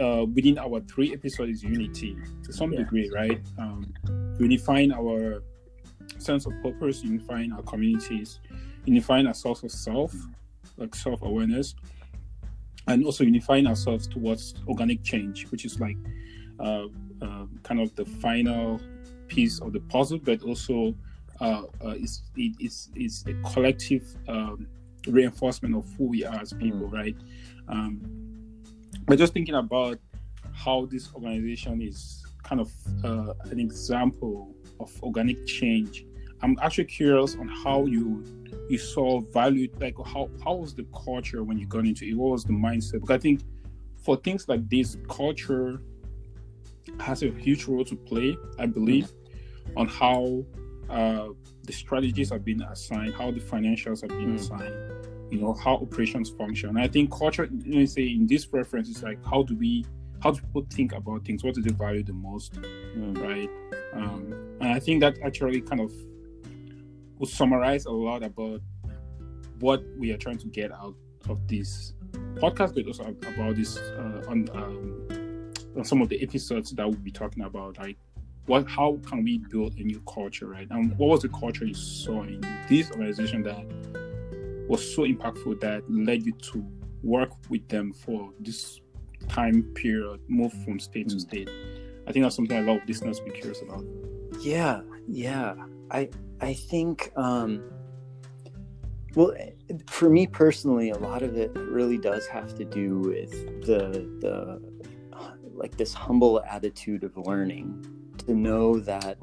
[0.00, 2.78] uh, within our three episodes is unity to some yeah.
[2.78, 3.92] degree right um,
[4.38, 5.42] unifying our
[6.18, 8.40] sense of purpose, unifying our communities,
[8.84, 10.14] unifying ourselves of self,
[10.76, 11.74] like self awareness,
[12.88, 15.96] and also unifying ourselves towards organic change, which is like
[16.60, 16.86] uh,
[17.22, 18.80] uh, kind of the final
[19.28, 20.94] piece of the puzzle, but also
[21.40, 24.66] uh, uh it's, it, it's, it's a collective um,
[25.06, 26.92] reinforcement of who we are as people, mm.
[26.92, 27.16] right?
[27.68, 28.00] Um,
[29.06, 29.98] but just thinking about
[30.52, 32.70] how this organization is kind of
[33.04, 36.06] uh, an example of organic change.
[36.42, 38.22] I'm actually curious on how you
[38.68, 42.14] you saw value, like how how was the culture when you got into it?
[42.16, 43.00] What was the mindset?
[43.00, 43.40] Because I think
[44.02, 45.80] for things like this, culture
[47.00, 48.36] has a huge role to play.
[48.58, 49.78] I believe mm-hmm.
[49.78, 50.44] on how
[50.90, 51.28] uh,
[51.64, 54.36] the strategies have been assigned, how the financials have been mm-hmm.
[54.36, 54.74] assigned,
[55.30, 56.70] you know, how operations function.
[56.70, 59.84] And I think culture, you know, say in this reference, is like how do we
[60.22, 61.44] how do people think about things?
[61.44, 63.18] What do they value the most, mm.
[63.22, 63.50] right?
[63.92, 65.92] Um, and I think that actually kind of
[67.18, 68.60] will summarize a lot about
[69.60, 70.94] what we are trying to get out
[71.28, 71.92] of this
[72.36, 76.98] podcast, but also about this uh, on, um, on some of the episodes that we'll
[76.98, 77.98] be talking about, like
[78.46, 80.66] what, how can we build a new culture, right?
[80.70, 83.64] And what was the culture you saw in this organization that
[84.68, 86.66] was so impactful that led you to
[87.02, 88.80] work with them for this
[89.28, 91.20] time period, move from state to mm.
[91.20, 91.50] state.
[92.06, 93.84] I think that's something a lot of listeners be curious about.
[94.40, 95.54] Yeah, yeah.
[95.90, 97.62] I I think um
[99.14, 99.34] well
[99.86, 103.30] for me personally a lot of it really does have to do with
[103.64, 104.60] the the
[105.54, 107.86] like this humble attitude of learning
[108.18, 109.18] to know that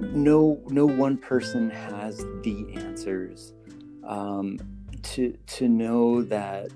[0.00, 3.54] no no one person has the answers
[4.06, 4.58] um
[5.02, 6.68] to to know that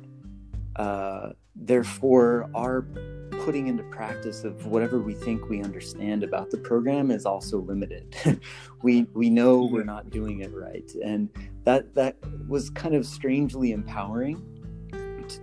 [0.76, 2.86] uh therefore our
[3.44, 8.16] putting into practice of whatever we think we understand about the program is also limited.
[8.82, 10.90] We we know we're not doing it right.
[11.02, 11.30] And
[11.64, 14.36] that that was kind of strangely empowering.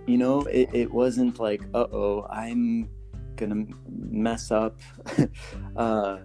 [0.06, 2.88] You know it, it wasn't like uh-oh i'm
[3.36, 4.78] gonna mess up
[5.76, 6.18] uh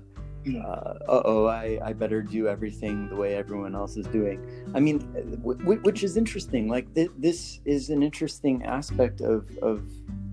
[0.56, 4.40] uh oh, I, I better do everything the way everyone else is doing.
[4.74, 5.00] I mean,
[5.44, 6.68] w- which is interesting.
[6.68, 9.84] Like th- this is an interesting aspect of of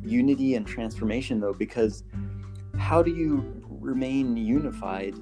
[0.05, 2.05] unity and transformation, though, because
[2.79, 5.15] how do you remain unified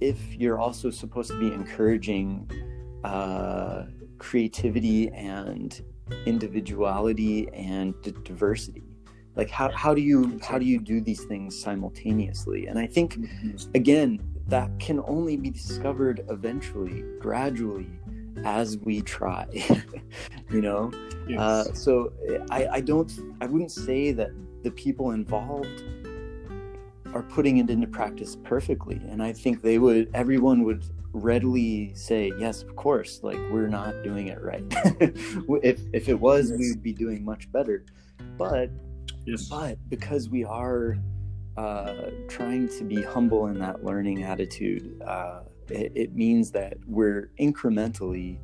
[0.00, 2.50] if you're also supposed to be encouraging
[3.04, 3.84] uh,
[4.18, 5.82] creativity and
[6.26, 8.87] individuality and d- diversity?
[9.38, 12.66] Like how, how do you how do you do these things simultaneously?
[12.66, 13.56] And i think mm-hmm.
[13.74, 17.88] again that can only be discovered eventually gradually
[18.44, 19.46] as we try
[20.50, 20.90] you know?
[21.28, 21.40] Yes.
[21.40, 22.12] uh, so
[22.50, 24.30] I, I don't i wouldn't say that
[24.64, 25.82] the people involved
[27.14, 29.00] are putting it into practice perfectly.
[29.08, 34.02] And i think they would everyone would readily say yes of course like we're not
[34.02, 34.64] doing it right.
[35.62, 36.58] If if it was yes.
[36.58, 37.84] we would be doing much better.
[38.36, 38.70] But
[39.28, 39.48] Yes.
[39.48, 40.96] But because we are
[41.58, 47.30] uh, trying to be humble in that learning attitude, uh, it, it, means that we're
[47.38, 48.38] incrementally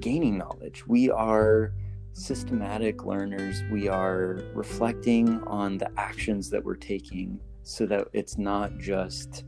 [0.00, 0.86] gaining knowledge.
[0.86, 1.72] We are
[2.12, 3.62] systematic learners.
[3.70, 9.44] We are reflecting on the actions that we're taking so that it's not just,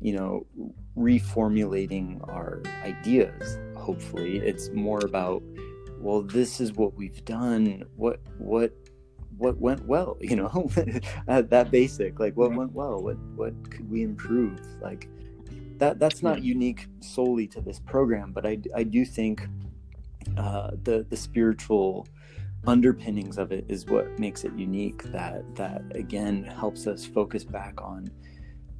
[0.00, 0.44] you know,
[0.96, 3.58] reformulating our ideas.
[3.76, 5.42] Hopefully, it's more about,
[6.00, 7.84] well, this is what we've done.
[7.94, 8.72] What, what,
[9.38, 10.70] what went well you know
[11.26, 14.60] that basic like what went well what what could we improve?
[14.80, 15.08] Like
[15.78, 19.46] that that's not unique solely to this program but i, I do think
[20.36, 22.06] uh, the the spiritual
[22.66, 27.80] underpinnings of it is what makes it unique that that again helps us focus back
[27.80, 28.10] on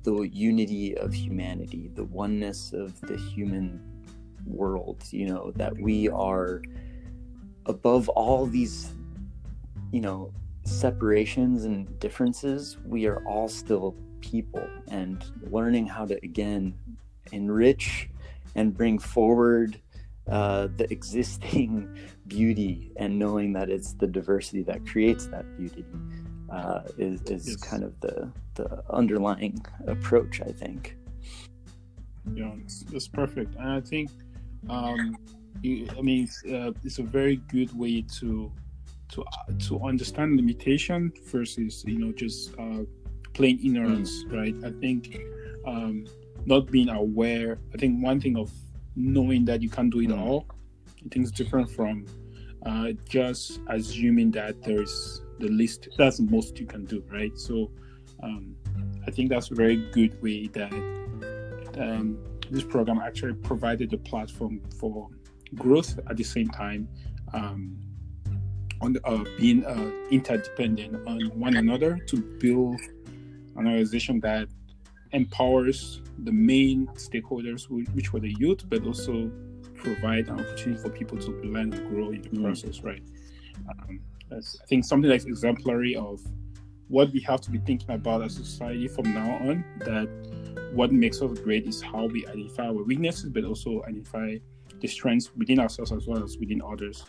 [0.03, 3.81] the unity of humanity the oneness of the human
[4.45, 6.63] world you know that we are
[7.67, 8.93] above all these
[9.93, 10.33] you know
[10.67, 16.75] separations and differences, we are all still people and learning how to again
[17.33, 18.09] enrich
[18.55, 19.81] and bring forward
[20.29, 25.85] uh, the existing beauty and knowing that it's the diversity that creates that beauty
[26.51, 27.57] uh, is, is yes.
[27.57, 30.97] kind of the, the underlying approach, I think.
[32.35, 32.53] Yeah,
[32.93, 33.55] it's perfect.
[33.55, 34.11] And I think,
[34.69, 35.17] um,
[35.63, 38.51] you, I mean, it's, uh, it's a very good way to
[39.11, 39.25] to
[39.69, 42.83] to understand limitation versus you know just uh,
[43.35, 44.33] plain ignorance, mm.
[44.33, 44.55] right?
[44.65, 45.19] I think
[45.67, 46.07] um,
[46.45, 47.59] not being aware.
[47.75, 48.51] I think one thing of
[48.95, 50.19] knowing that you can't do it mm.
[50.19, 50.47] all.
[51.05, 52.07] I think it's different from
[52.65, 55.89] uh, just assuming that there's the least.
[55.97, 57.37] That's the most you can do, right?
[57.39, 57.71] So
[58.23, 58.57] um,
[59.07, 60.73] I think that's a very good way that
[61.79, 62.19] um,
[62.51, 65.09] this program actually provided a platform for
[65.55, 66.89] growth at the same time.
[67.33, 67.77] Um,
[68.81, 72.81] on uh, being uh, interdependent on one another to build
[73.57, 74.49] an organization that
[75.13, 79.31] empowers the main stakeholders, which were the youth, but also
[79.75, 82.43] provide an opportunity for people to learn and grow in the mm.
[82.43, 83.03] process, right?
[83.69, 86.21] Um, that's, I think something that's exemplary of
[86.89, 89.65] what we have to be thinking about as a society from now on.
[89.81, 94.37] That what makes us great is how we identify our weaknesses, but also identify
[94.81, 97.05] the strengths within ourselves as well as within others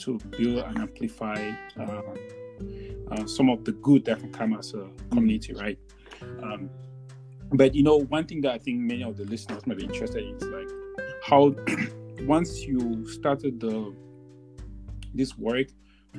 [0.00, 2.02] to build and amplify uh,
[3.10, 5.78] uh, some of the good that can come as a community, right?
[6.42, 6.70] Um,
[7.52, 10.24] but you know, one thing that I think many of the listeners might be interested
[10.24, 10.68] in is like
[11.24, 11.54] how
[12.26, 13.94] once you started the
[15.14, 15.66] this work,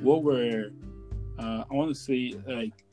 [0.00, 0.70] what were
[1.38, 2.84] uh, I want to say like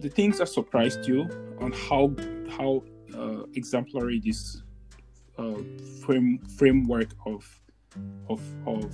[0.00, 1.28] the things that surprised you
[1.60, 2.14] on how
[2.50, 2.82] how
[3.16, 4.62] uh, exemplary this
[5.38, 5.54] uh,
[6.04, 7.48] frame framework of
[8.28, 8.92] of of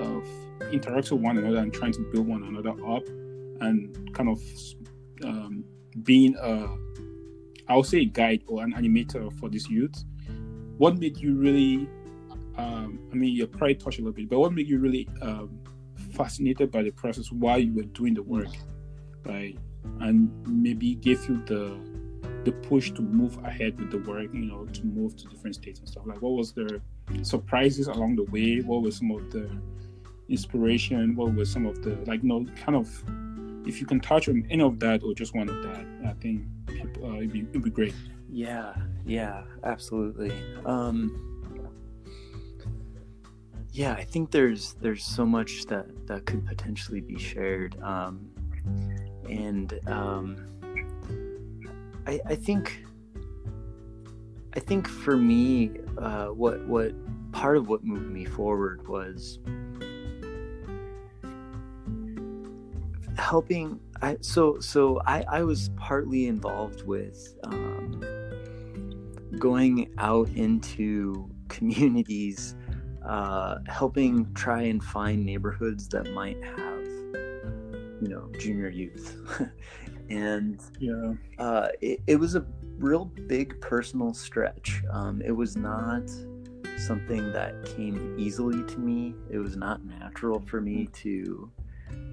[0.00, 0.26] of
[0.72, 3.06] interacting with one another and trying to build one another up
[3.60, 4.40] and kind of
[5.24, 5.64] um,
[6.02, 6.68] being a
[7.68, 10.04] I'll say a guide or an animator for this youth.
[10.78, 11.88] What made you really
[12.56, 15.58] um, I mean you probably touched a little bit, but what made you really um,
[16.12, 18.48] fascinated by the process while you were doing the work,
[19.24, 19.56] right?
[20.00, 21.78] And maybe gave you the
[22.44, 25.80] the push to move ahead with the work, you know, to move to different states
[25.80, 26.04] and stuff.
[26.06, 26.80] Like what was the
[27.22, 28.60] surprises along the way?
[28.60, 29.50] What were some of the
[30.28, 31.16] inspiration?
[31.16, 32.88] What were some of the like, you know, kind of
[33.66, 36.44] if you can touch on any of that or just one of that, I think
[37.02, 37.94] uh, it'd, be, it'd be great.
[38.30, 40.32] Yeah, yeah, absolutely.
[40.64, 41.22] Um,
[43.72, 48.30] yeah, I think there's there's so much that that could potentially be shared, um,
[49.28, 50.46] and um,
[52.06, 52.84] I, I think
[54.54, 56.92] I think for me, uh, what what
[57.32, 59.38] part of what moved me forward was
[63.16, 68.02] helping I so so I, I was partly involved with um,
[69.38, 72.54] going out into communities,
[73.04, 76.84] uh, helping try and find neighborhoods that might have,
[78.02, 79.16] you know, junior youth.
[80.10, 82.44] and yeah, uh, it, it, was a
[82.78, 84.82] real big personal stretch.
[84.90, 86.10] Um, it was not
[86.78, 89.14] something that came easily to me.
[89.30, 91.50] It was not natural for me to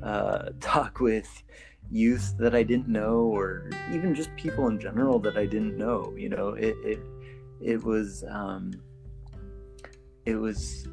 [0.01, 1.43] uh, talk with
[1.91, 6.13] youth that I didn't know, or even just people in general that I didn't know.
[6.17, 6.99] You know, it it
[7.61, 8.71] it was um,
[10.25, 10.87] it was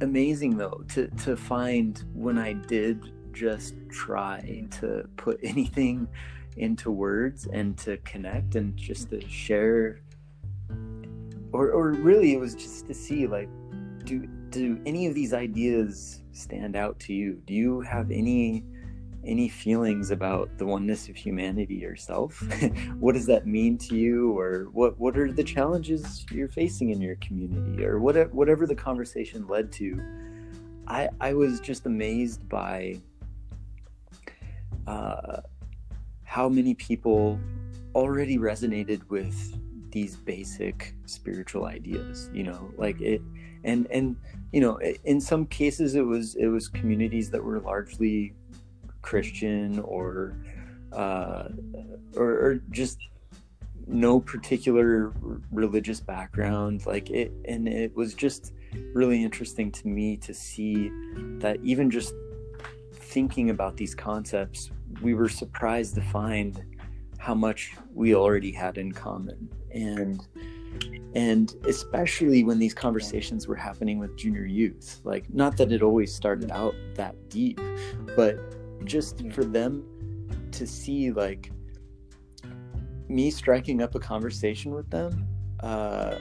[0.00, 6.08] amazing though to to find when I did just try to put anything
[6.56, 10.00] into words and to connect and just to share.
[11.52, 13.48] Or or really it was just to see like
[14.04, 17.42] do do any of these ideas stand out to you?
[17.46, 18.64] Do you have any
[19.24, 22.42] any feelings about the oneness of humanity yourself?
[22.98, 24.38] What does that mean to you?
[24.38, 27.84] Or what what are the challenges you're facing in your community?
[27.84, 30.00] Or whatever whatever the conversation led to
[30.88, 32.96] i i was just amazed by
[34.86, 35.40] uh,
[36.32, 37.38] how many people
[37.94, 39.54] already resonated with
[39.90, 43.20] these basic spiritual ideas you know like it
[43.64, 44.16] and and
[44.50, 48.32] you know in some cases it was it was communities that were largely
[49.02, 50.34] christian or
[50.94, 51.48] uh
[52.16, 52.98] or, or just
[53.86, 55.12] no particular
[55.50, 58.54] religious background like it and it was just
[58.94, 60.90] really interesting to me to see
[61.40, 62.14] that even just
[62.94, 64.70] thinking about these concepts
[65.02, 66.64] we were surprised to find
[67.18, 69.48] how much we already had in common.
[69.72, 70.26] And
[71.14, 76.14] and especially when these conversations were happening with junior youth like not that it always
[76.14, 77.60] started out that deep
[78.16, 78.36] but
[78.86, 79.84] just for them
[80.50, 81.52] to see like
[83.08, 85.26] me striking up a conversation with them
[85.60, 86.16] uh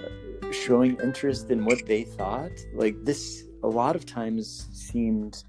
[0.52, 5.46] showing interest in what they thought like this a lot of times seemed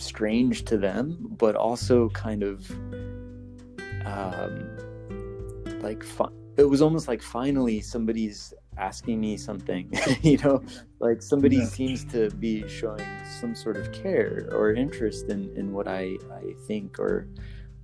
[0.00, 2.70] strange to them but also kind of
[4.04, 4.76] um,
[5.82, 9.92] like fi- it was almost like finally somebody's asking me something
[10.22, 10.62] you know
[11.00, 11.66] like somebody yeah.
[11.66, 13.06] seems to be showing
[13.40, 17.28] some sort of care or interest in in what i i think or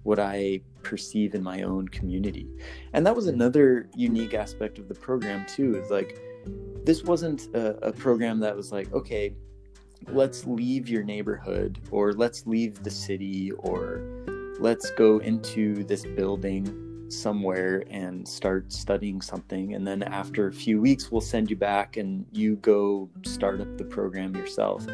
[0.05, 2.49] what i perceive in my own community
[2.93, 6.19] and that was another unique aspect of the program too is like
[6.85, 9.35] this wasn't a, a program that was like okay
[10.09, 14.03] let's leave your neighborhood or let's leave the city or
[14.59, 19.75] let's go into this building somewhere and start studying something.
[19.75, 23.77] And then after a few weeks we'll send you back and you go start up
[23.79, 24.87] the program yourself.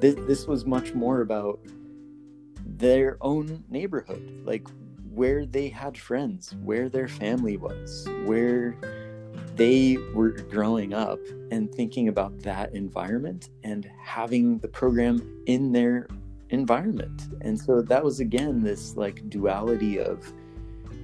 [0.00, 1.60] This, this was much more about
[2.64, 4.68] their own neighborhood like
[5.12, 8.76] where they had friends where their family was where
[9.56, 11.18] they were growing up
[11.50, 16.08] and thinking about that environment and having the program in their
[16.50, 17.28] environment.
[17.40, 20.32] And so that was again this like duality of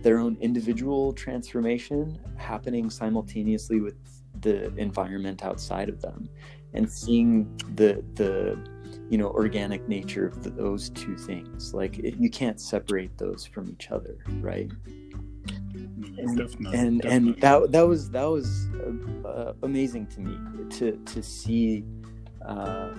[0.03, 3.97] their own individual transformation happening simultaneously with
[4.41, 6.29] the environment outside of them
[6.75, 8.59] and seeing the the
[9.09, 13.47] you know organic nature of the, those two things like it, you can't separate those
[13.47, 14.71] from each other right
[15.97, 17.11] and definitely, and, definitely.
[17.11, 18.69] and that that was that was
[19.25, 20.39] uh, amazing to me
[20.71, 21.85] to to see
[22.47, 22.91] uh,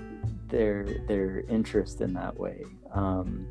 [0.47, 2.63] their their interest in that way.
[2.93, 3.47] Um,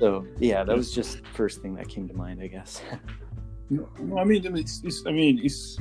[0.00, 2.82] so yeah, that was just first thing that came to mind, I guess.
[3.70, 5.78] no, I mean, it's, it's, I mean, it's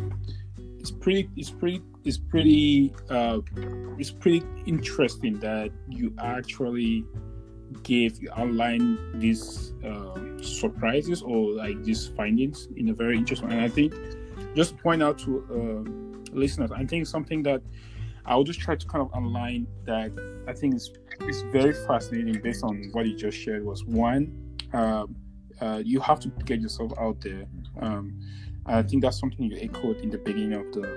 [0.80, 3.40] it's pretty, it's pretty, it's pretty, uh,
[3.98, 7.06] it's pretty interesting that you actually
[7.86, 13.52] gave you outline these uh, surprises or like these findings in a very interesting.
[13.52, 13.94] And I think
[14.56, 17.62] just point out to uh, listeners, I think something that
[18.26, 20.12] I'll just try to kind of align that
[20.48, 25.06] I think is is very fascinating based on what you just shared was one, uh,
[25.62, 27.46] uh, you have to get yourself out there.
[27.80, 28.20] Um,
[28.66, 30.88] I think that's something you echoed in the beginning of the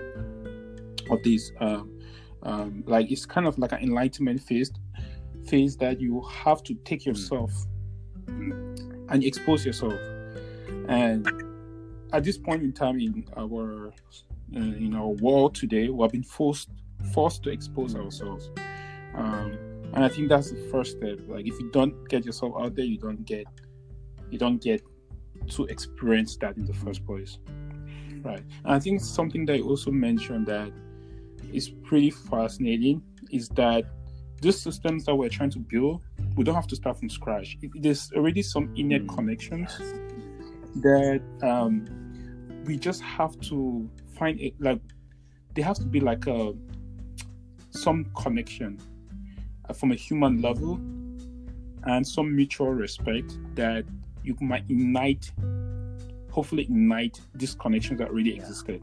[1.10, 1.52] of this.
[1.60, 1.82] Uh,
[2.44, 4.70] um, like it's kind of like an enlightenment phase
[5.48, 7.10] phase that you have to take hmm.
[7.10, 7.52] yourself
[8.26, 9.98] and expose yourself.
[10.88, 11.26] And
[12.12, 16.22] at this point in time in our uh, in our world today, we have been
[16.22, 16.70] forced
[17.12, 18.50] forced to expose ourselves.
[19.14, 19.58] Um,
[19.94, 21.18] and I think that's the first step.
[21.28, 23.46] Like if you don't get yourself out there, you don't get
[24.30, 24.82] you don't get
[25.48, 27.38] to experience that in the first place.
[28.22, 28.42] Right.
[28.64, 30.72] And I think something that you also mentioned that
[31.52, 33.84] is pretty fascinating is that
[34.40, 36.02] these systems that we're trying to build,
[36.36, 37.58] we don't have to start from scratch.
[37.74, 39.76] There's already some innate connections
[40.76, 41.86] that um,
[42.64, 44.80] we just have to find it like
[45.54, 46.52] there has to be like a
[47.70, 48.78] some connection
[49.68, 50.74] uh, from a human level
[51.84, 53.84] and some mutual respect that
[54.22, 55.32] you might ignite
[56.30, 58.82] hopefully ignite these connections that really existed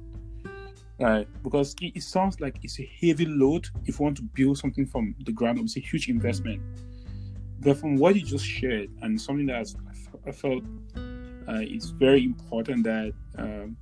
[0.98, 4.58] Right, because it, it, sounds like it's a heavy load if you want to build
[4.58, 5.66] something from the ground up.
[5.66, 6.62] It's a huge investment.
[7.60, 9.74] But from what you just shared, and something that
[10.26, 10.64] I felt
[11.48, 11.62] uh,
[11.98, 13.78] very important that um,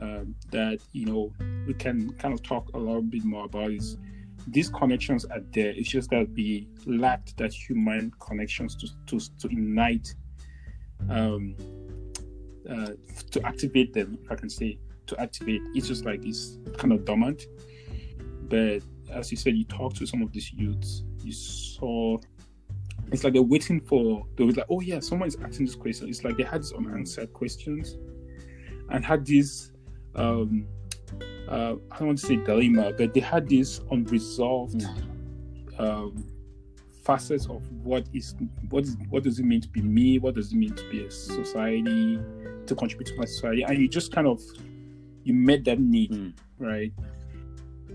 [0.00, 1.32] uh, that you know
[1.66, 3.96] we can kind of talk a little bit more about is
[4.46, 5.70] these connections are there.
[5.70, 10.14] It's just that we lacked that human connections to to to ignite,
[11.08, 11.54] um,
[12.68, 12.90] uh,
[13.30, 14.18] to activate them.
[14.24, 14.78] If I can say
[15.08, 15.60] to activate.
[15.74, 17.46] It's just like it's kind of dormant.
[18.48, 18.80] But
[19.12, 21.04] as you said, you talked to some of these youths.
[21.22, 22.18] You saw
[23.10, 26.08] it's like they're waiting for they was like, oh yeah, someone is asking this question.
[26.08, 27.96] It's like they had these unanswered questions
[28.90, 29.70] and had this
[30.14, 30.66] um
[31.48, 34.84] uh I don't want to say dilemma, but they had this unresolved
[35.78, 36.24] um
[37.08, 38.34] facets of what is
[38.68, 40.18] what is what does it mean to be me?
[40.18, 42.20] What does it mean to be a society,
[42.66, 43.62] to contribute to my society?
[43.62, 44.42] And you just kind of
[45.28, 46.32] you met that need, mm.
[46.58, 46.92] right?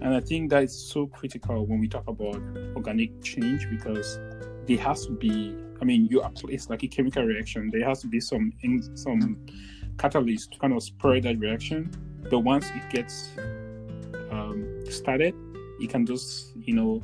[0.01, 2.39] And I think that is so critical when we talk about
[2.75, 4.19] organic change because
[4.67, 5.55] there has to be.
[5.81, 7.69] I mean, you it's like a chemical reaction.
[7.73, 9.45] There has to be some in, some
[9.97, 11.91] catalyst to kind of spur that reaction.
[12.29, 13.31] But once it gets
[14.31, 15.35] um, started,
[15.79, 17.01] it can just you know.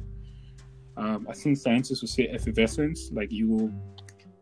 [0.97, 3.09] Um, I think scientists would say effervescence.
[3.11, 3.71] Like you will,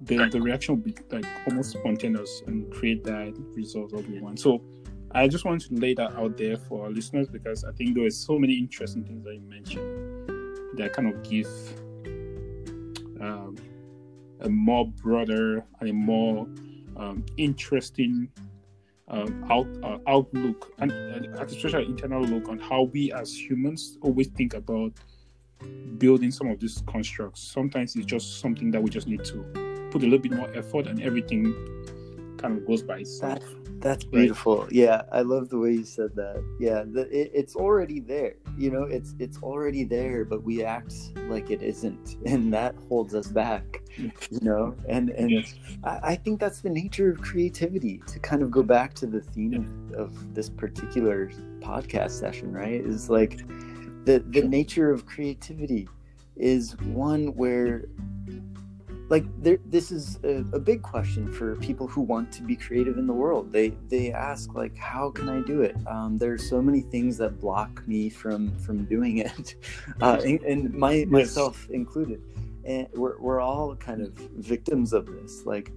[0.01, 4.39] the the reaction will be like almost spontaneous and create that result that we want.
[4.39, 4.61] So
[5.11, 8.05] I just want to lay that out there for our listeners because I think there
[8.05, 11.47] are so many interesting things that you mentioned that kind of give
[13.21, 13.55] um,
[14.41, 16.47] a more broader and a more
[16.97, 18.29] um, interesting
[19.07, 24.27] um, out, uh, outlook and uh, especially internal look on how we as humans always
[24.27, 24.91] think about
[25.97, 27.41] building some of these constructs.
[27.41, 30.87] Sometimes it's just something that we just need to put a little bit more effort
[30.87, 31.55] and everything
[32.37, 33.39] kind of goes by itself.
[33.39, 34.63] That, that's beautiful.
[34.63, 34.71] Right?
[34.71, 36.43] Yeah, I love the way you said that.
[36.59, 38.35] Yeah, the, it, it's already there.
[38.57, 40.93] You know, it's it's already there, but we act
[41.29, 43.81] like it isn't, and that holds us back.
[44.29, 45.55] You know, and and yes.
[45.83, 47.99] I, I, think that's the nature of creativity.
[48.05, 51.31] To kind of go back to the theme of, of this particular
[51.61, 52.79] podcast session, right?
[52.79, 53.39] Is like
[54.05, 55.89] the the nature of creativity
[56.35, 57.85] is one where
[59.09, 62.97] like there, this is a, a, big question for people who want to be creative
[62.97, 63.51] in the world.
[63.51, 65.75] They they ask like how can i do it?
[65.87, 69.55] Um, there's so many things that block me from from doing it
[70.01, 71.07] uh, and, and, my yes.
[71.07, 72.21] myself included.
[72.65, 75.45] And we're, we're all kind of victims of this.
[75.45, 75.71] Like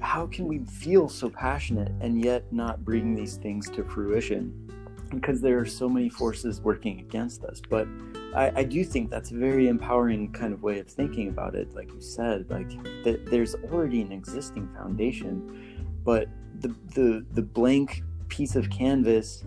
[0.00, 4.69] how can we feel so passionate and yet not bring these things to fruition
[5.10, 7.86] because there are so many forces working against us but
[8.34, 11.74] I, I, do think that's a very empowering kind of way of thinking about it.
[11.74, 12.68] Like you said, like
[13.02, 16.28] that there's already an existing foundation, but
[16.60, 19.44] the the the blank piece of canvas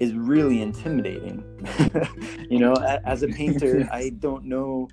[0.00, 1.44] is really intimidating.
[2.50, 2.74] you know,
[3.04, 4.88] as a painter, I don't know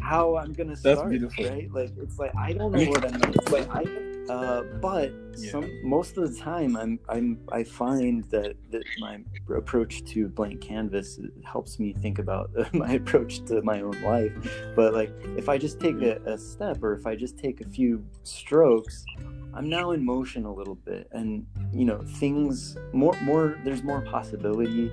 [0.00, 1.06] how I'm gonna start.
[1.38, 1.72] Right?
[1.72, 3.20] Like it's like I don't know what I'm.
[3.50, 3.82] Like I
[4.28, 5.50] uh, but yeah.
[5.50, 9.20] some most of the time, I'm I'm I find that that my
[9.54, 14.32] approach to blank canvas helps me think about my approach to my own life.
[14.74, 17.68] But like, if I just take a, a step, or if I just take a
[17.68, 19.04] few strokes,
[19.52, 23.58] I'm now in motion a little bit, and you know, things more more.
[23.64, 24.90] There's more possibility.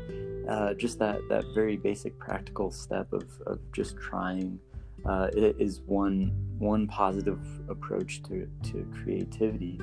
[0.49, 4.59] Uh, just that that very basic practical step of of just trying
[5.05, 7.39] uh, is one one positive
[7.69, 9.79] approach to to creativity.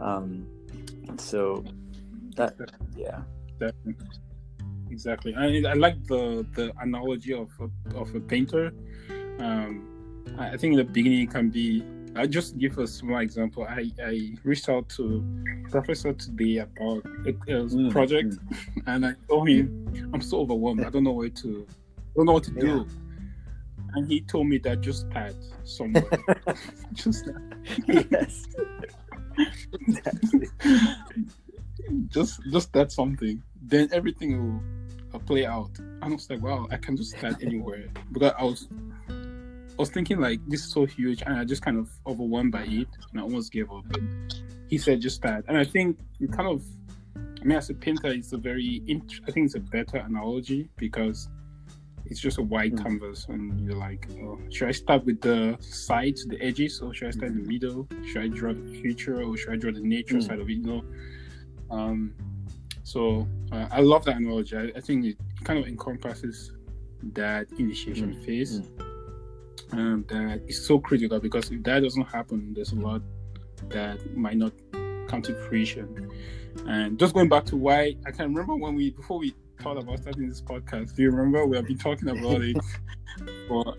[0.00, 0.46] Um,
[1.16, 1.64] so
[2.36, 2.54] that
[2.96, 3.22] yeah,
[4.90, 5.34] exactly.
[5.34, 8.72] I, I like the the analogy of a, of a painter.
[9.38, 9.88] Um,
[10.38, 11.84] I think in the beginning it can be.
[12.16, 13.64] I just give a small example.
[13.64, 15.24] I, I reached out to
[15.70, 18.82] professor today about a, a mm, project, mm.
[18.86, 20.84] and I told him I'm so overwhelmed.
[20.84, 21.66] I don't know where to,
[22.16, 22.82] don't know what to yeah.
[23.98, 25.34] And he told me that just start
[25.64, 26.08] somewhere.
[26.94, 27.28] just
[27.86, 28.46] yes.
[32.08, 33.42] just just that something.
[33.60, 34.62] Then everything will,
[35.12, 35.76] will play out.
[35.78, 37.88] And I was like, wow, I can just start anywhere.
[38.12, 38.68] Because I was
[39.08, 42.62] I was thinking like this is so huge and I just kind of overwhelmed by
[42.62, 43.84] it and I almost gave up.
[44.68, 45.44] he said just start.
[45.48, 46.62] And I think you kind of
[47.40, 50.68] I mean as a painter it's a very int- I think it's a better analogy
[50.76, 51.28] because
[52.10, 52.82] it's just a white mm.
[52.82, 57.08] canvas and you're like oh, should i start with the sides the edges or should
[57.08, 59.80] i start in the middle should i draw the future or should i draw the
[59.80, 60.26] nature mm.
[60.26, 60.84] side of it you know
[61.70, 62.14] Um,
[62.82, 64.56] so uh, I love that analogy.
[64.56, 66.52] I, I, think it kind of encompasses
[67.12, 68.22] that initiation mm-hmm.
[68.22, 68.62] phase.
[69.72, 73.02] Um, that is so critical because if that doesn't happen, there's a lot
[73.68, 74.52] that might not
[75.08, 76.10] come to fruition.
[76.66, 79.98] And just going back to why I can remember when we before we thought about
[79.98, 80.94] starting this podcast.
[80.94, 82.56] Do you remember we have been talking about it
[83.48, 83.76] for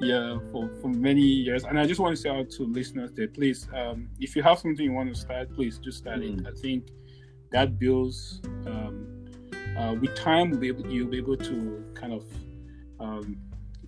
[0.00, 1.64] yeah for, for many years?
[1.64, 4.58] And I just want to say out to listeners that please, um, if you have
[4.58, 6.40] something you want to start, please just start mm.
[6.40, 6.46] it.
[6.46, 6.88] I think
[7.52, 9.24] that builds um,
[9.78, 10.50] uh, with time.
[10.50, 12.24] You'll be, able, you'll be able to kind of
[13.00, 13.36] um,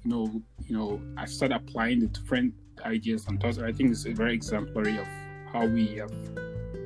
[0.05, 3.59] you know you know I start applying the different ideas and thoughts.
[3.59, 5.07] I think it's a very exemplary of
[5.53, 6.13] how we have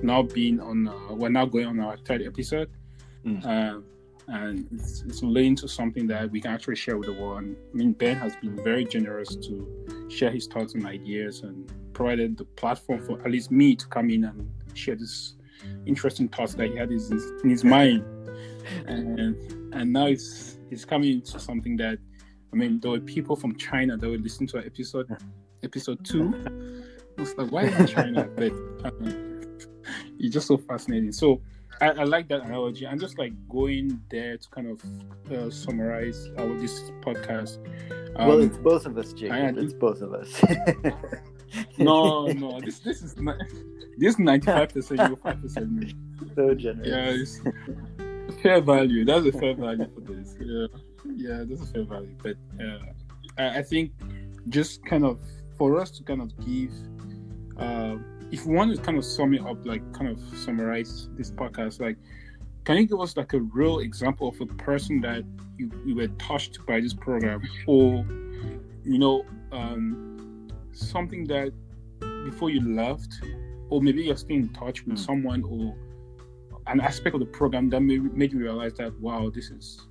[0.03, 0.89] now been on.
[0.89, 2.71] Uh, we're now going on our third episode.
[3.25, 3.45] Mm.
[3.45, 3.81] Uh,
[4.31, 7.39] and it's, it's leading to something that we can actually share with the world.
[7.39, 11.71] And, I mean, Ben has been very generous to share his thoughts and ideas and
[11.93, 15.35] provided the platform for at least me to come in and share this
[15.85, 17.11] interesting thoughts that he had in his,
[17.43, 18.05] in his mind.
[18.87, 19.37] And
[19.73, 21.99] and now it's it's coming into something that
[22.53, 25.09] I mean, there were people from China that were listening to our episode
[25.63, 26.35] episode two.
[27.19, 28.29] I was like, why in China?
[28.37, 28.53] But
[28.85, 29.59] um,
[30.19, 31.13] it's just so fascinating.
[31.13, 31.41] So
[31.81, 32.87] I, I, like that analogy.
[32.87, 37.59] I'm just like going there to kind of uh, summarize our this podcast.
[38.17, 39.57] Um, well, it's both of us, Jacob.
[39.57, 40.43] it's both of us.
[41.79, 43.37] no, no, this this is not,
[43.97, 45.95] this ninety five percent you, five percent me.
[46.35, 47.41] So generous.
[47.45, 48.03] Yeah,
[48.43, 49.05] fair value.
[49.05, 50.37] That's a fair value for this.
[50.39, 50.67] Yeah,
[51.17, 52.15] yeah, that's a fair value.
[52.23, 52.79] But uh,
[53.39, 53.93] I, I think
[54.51, 55.19] just kind of
[55.57, 56.73] for us to kind of give.
[57.57, 57.97] Uh,
[58.31, 61.81] if you want to kind of sum it up, like kind of summarize this podcast,
[61.81, 61.97] like
[62.65, 65.25] can you give us like a real example of a person that
[65.57, 68.05] you, you were touched by this program or
[68.85, 71.53] you know um, something that
[72.25, 73.13] before you left
[73.71, 75.05] or maybe you're still in touch with mm.
[75.05, 75.75] someone or
[76.67, 79.89] an aspect of the program that made, made you realize that wow this is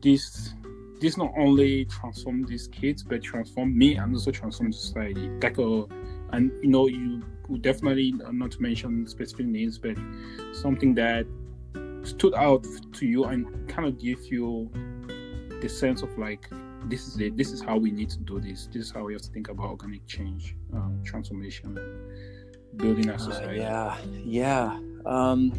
[0.00, 0.54] this
[1.00, 5.84] this not only transformed these kids but transformed me and also transformed society like a
[6.34, 9.96] and you know you would definitely not to mention specific names but
[10.52, 11.26] something that
[12.02, 14.70] stood out to you and kind of give you
[15.60, 16.48] the sense of like
[16.86, 19.12] this is it this is how we need to do this this is how we
[19.12, 21.78] have to think about organic change um, transformation
[22.76, 23.60] building our uh, society.
[23.60, 24.78] uh, yeah yeah.
[25.06, 25.52] Um,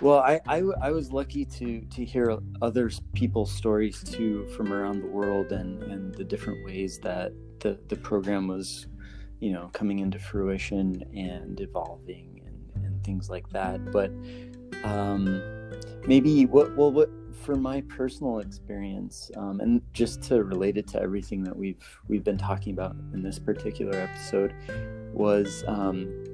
[0.00, 5.00] well I, I, I was lucky to to hear other people's stories too from around
[5.00, 8.86] the world and and the different ways that the the program was
[9.44, 13.92] you know coming into fruition and evolving and, and things like that.
[13.92, 14.10] But
[14.84, 15.42] um,
[16.06, 17.10] maybe what well what
[17.42, 22.24] for my personal experience um, and just to relate it to everything that we've we've
[22.24, 24.54] been talking about in this particular episode
[25.12, 26.24] was um,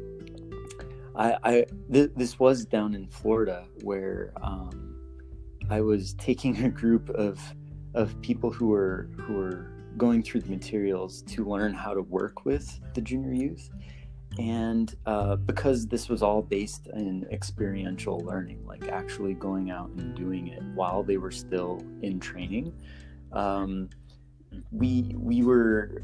[1.17, 4.95] I, I th- this was down in Florida where um,
[5.69, 7.41] I was taking a group of
[7.95, 12.45] of people who were who were going through the materials to learn how to work
[12.45, 13.71] with the junior youth.
[14.39, 20.15] And uh, because this was all based in experiential learning, like actually going out and
[20.15, 22.73] doing it while they were still in training,
[23.33, 23.91] um,
[24.71, 26.03] we we were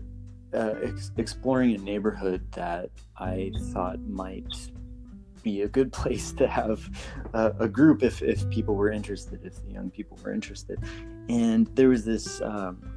[0.53, 4.71] uh, ex- exploring a neighborhood that I thought might
[5.43, 6.91] be a good place to have
[7.33, 10.79] uh, a group if, if people were interested, if the young people were interested.
[11.29, 12.96] And there was this um,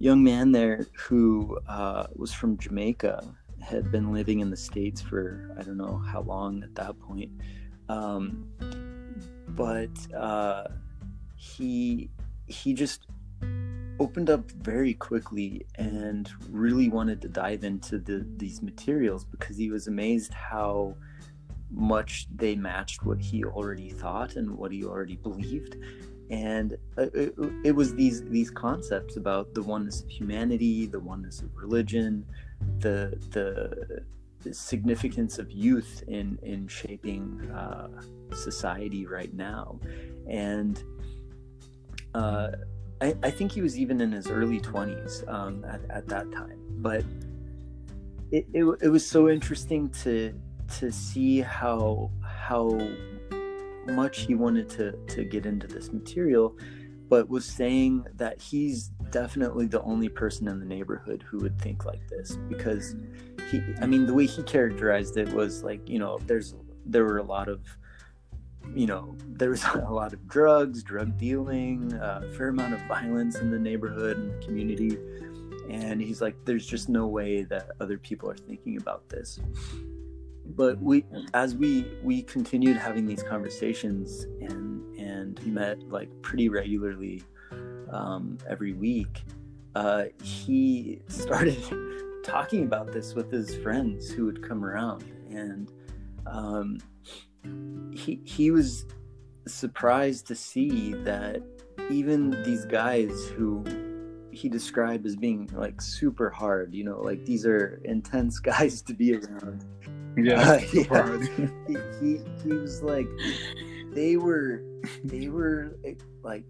[0.00, 3.22] young man there who uh, was from Jamaica,
[3.60, 7.30] had been living in the States for I don't know how long at that point.
[7.88, 8.48] Um,
[9.48, 10.64] but uh,
[11.36, 12.10] he
[12.46, 13.06] he just
[14.00, 19.70] opened up very quickly and really wanted to dive into the, these materials because he
[19.70, 20.96] was amazed how
[21.70, 25.76] much they matched what he already thought and what he already believed
[26.30, 31.40] and uh, it, it, was these these concepts about the oneness of humanity, the oneness
[31.40, 32.24] of religion,
[32.78, 34.02] the the,
[34.42, 37.88] the significance of youth in in shaping uh,
[38.32, 39.78] society right now,
[40.28, 40.84] and
[42.14, 42.50] uh,
[43.00, 46.60] I, I, think he was even in his early twenties um, at at that time,
[46.78, 47.04] but.
[48.32, 50.32] It, it, it was so interesting to
[50.78, 52.78] to see how how
[53.86, 56.56] much he wanted to to get into this material
[57.08, 61.84] but was saying that he's definitely the only person in the neighborhood who would think
[61.84, 62.94] like this because
[63.50, 66.54] he i mean the way he characterized it was like you know there's
[66.86, 67.60] there were a lot of
[68.74, 73.36] you know there was a lot of drugs drug dealing a fair amount of violence
[73.36, 74.98] in the neighborhood and the community.
[75.68, 79.38] And he's like there's just no way that other people are thinking about this
[80.56, 87.22] but we as we we continued having these conversations and and met like pretty regularly
[87.90, 89.24] um, every week
[89.74, 91.62] uh, he started
[92.24, 95.04] talking about this with his friends who would come around.
[95.30, 95.72] And
[96.26, 96.78] um,
[97.96, 98.86] he he was
[99.46, 101.42] surprised to see that
[101.90, 103.64] even these guys who
[104.32, 108.94] he described as being like super hard you know like these are intense guys to
[108.94, 109.64] be around
[110.16, 111.18] yeah, uh, yeah.
[111.66, 113.08] he, he, he was like
[113.92, 114.62] they were
[115.04, 115.76] they were
[116.22, 116.44] like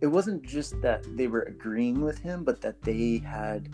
[0.00, 3.68] it wasn't just that they were agreeing with him but that they had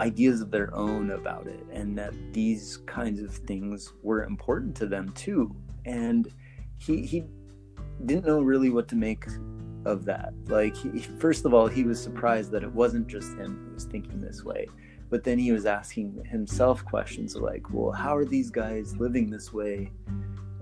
[0.00, 4.86] ideas of their own about it and that these kinds of things were important to
[4.86, 5.54] them too.
[5.84, 6.32] And
[6.78, 7.24] he he
[8.04, 9.26] didn't know really what to make
[9.84, 10.32] of that.
[10.46, 13.84] Like he, first of all he was surprised that it wasn't just him who was
[13.84, 14.66] thinking this way
[15.10, 19.52] but then he was asking himself questions like well how are these guys living this
[19.52, 19.90] way?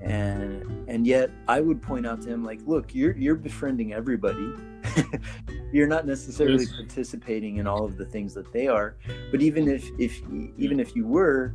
[0.03, 4.53] And and yet i would point out to him like look you're you're befriending everybody.
[5.73, 6.77] You're not necessarily yes.
[6.77, 8.97] participating in all of the things that they are.
[9.33, 10.23] But even if if
[10.57, 11.55] even if you were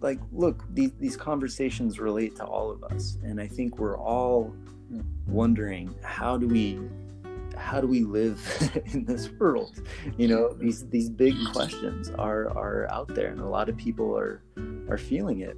[0.00, 3.18] like look these these conversations relate to all of us.
[3.24, 4.54] And i think we're all
[5.26, 6.78] wondering how do we
[7.58, 8.40] how do we live
[8.92, 9.82] in this world?
[10.16, 14.16] You know these these big questions are are out there and a lot of people
[14.16, 14.42] are
[14.88, 15.56] are feeling it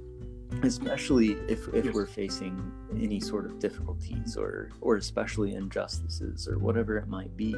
[0.63, 6.97] especially if, if we're facing any sort of difficulties or or especially injustices or whatever
[6.97, 7.55] it might be.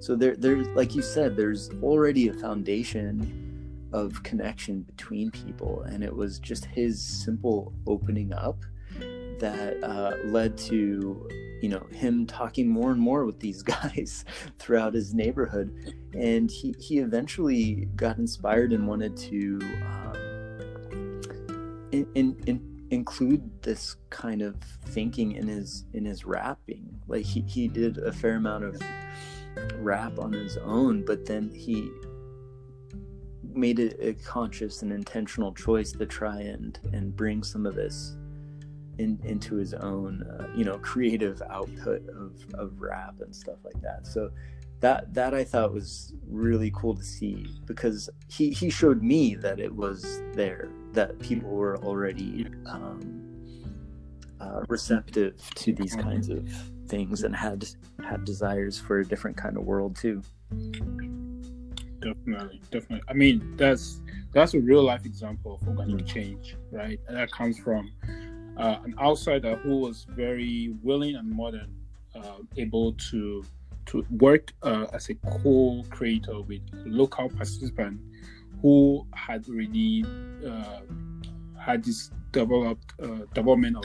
[0.00, 6.02] So there there's like you said there's already a foundation of connection between people and
[6.02, 8.58] it was just his simple opening up
[9.38, 11.28] that uh, led to
[11.62, 14.24] you know him talking more and more with these guys
[14.58, 15.96] throughout his neighborhood.
[16.12, 21.20] And he, he eventually got inspired and wanted to um,
[21.92, 24.56] in, in, in include this kind of
[24.86, 27.00] thinking in his in his rapping.
[27.06, 28.82] Like he, he did a fair amount of
[29.76, 31.90] rap on his own but then he
[33.52, 38.16] made it a conscious and intentional choice to try and and bring some of this
[38.98, 43.80] in, into his own uh, you know creative output of, of rap and stuff like
[43.82, 44.30] that so
[44.80, 49.60] that that I thought was really cool to see because he he showed me that
[49.60, 53.22] it was there that people were already um,
[54.40, 56.48] uh, receptive to these kinds of
[56.88, 57.64] things and had
[58.04, 60.20] had desires for a different kind of world too.
[62.00, 63.02] Definitely, definitely.
[63.08, 64.00] I mean, that's
[64.32, 66.06] that's a real life example of organic mm-hmm.
[66.06, 66.98] change, right?
[67.06, 67.92] And that comes from
[68.56, 71.74] uh, an outsider who was very willing and more than
[72.14, 73.44] uh, able to
[73.86, 78.00] to work uh, as a co-creator with local participant
[78.60, 80.04] who had already
[80.46, 80.80] uh,
[81.58, 83.84] had this developed uh, development of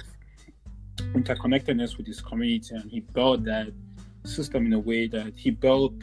[1.13, 3.67] interconnectedness with his community, and he built that
[4.23, 5.93] system in a way that he built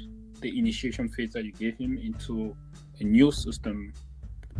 [0.40, 2.56] the initiation phase that you gave him into
[3.00, 3.92] a new system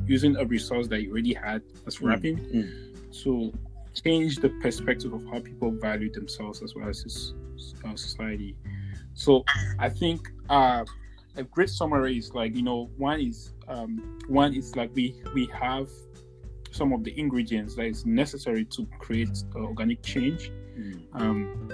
[0.07, 3.15] using a resource that he already had as mm, rapping mm.
[4.03, 7.35] Change the perspective of how people value themselves as well as
[7.85, 8.57] uh, society.
[9.15, 9.45] So
[9.79, 10.85] I think uh,
[11.37, 15.49] a great summary is like you know one is um, one is like we we
[15.59, 15.89] have
[16.71, 20.51] some of the ingredients that is necessary to create uh, organic change.
[20.77, 21.07] Mm.
[21.15, 21.69] Um,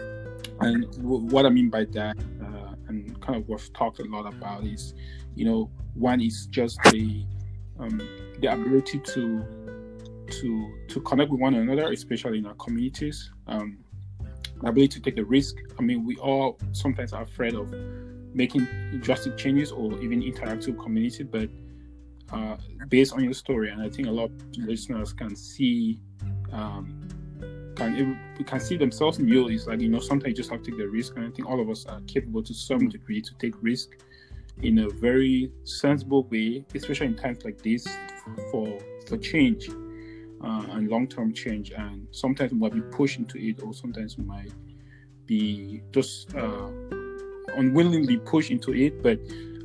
[0.60, 4.04] and w- what I mean by that, uh, and kind of what we've talked a
[4.04, 4.94] lot about is,
[5.34, 7.24] you know, one is just the
[7.78, 7.98] um,
[8.40, 9.42] the ability to
[10.30, 13.30] to to connect with one another, especially in our communities.
[13.46, 13.78] Um,
[14.64, 15.56] ability to take the risk.
[15.78, 17.72] I mean, we all sometimes are afraid of
[18.34, 18.66] making
[19.00, 21.48] drastic changes or even interact with community, but
[22.32, 22.56] uh,
[22.88, 26.00] based on your story, and I think a lot of listeners can see
[26.52, 27.08] um,
[27.74, 29.48] can can see themselves in you.
[29.48, 31.48] Is like you know sometimes you just have to take the risk, and I think
[31.48, 33.88] all of us are capable to some degree to take risk
[34.62, 37.86] in a very sensible way, especially in times like this
[38.52, 38.78] for
[39.08, 39.68] for change
[40.42, 44.24] uh, and long-term change and sometimes we might be pushed into it or sometimes we
[44.24, 44.52] might
[45.26, 46.68] be just uh,
[47.56, 49.18] unwillingly pushed into it but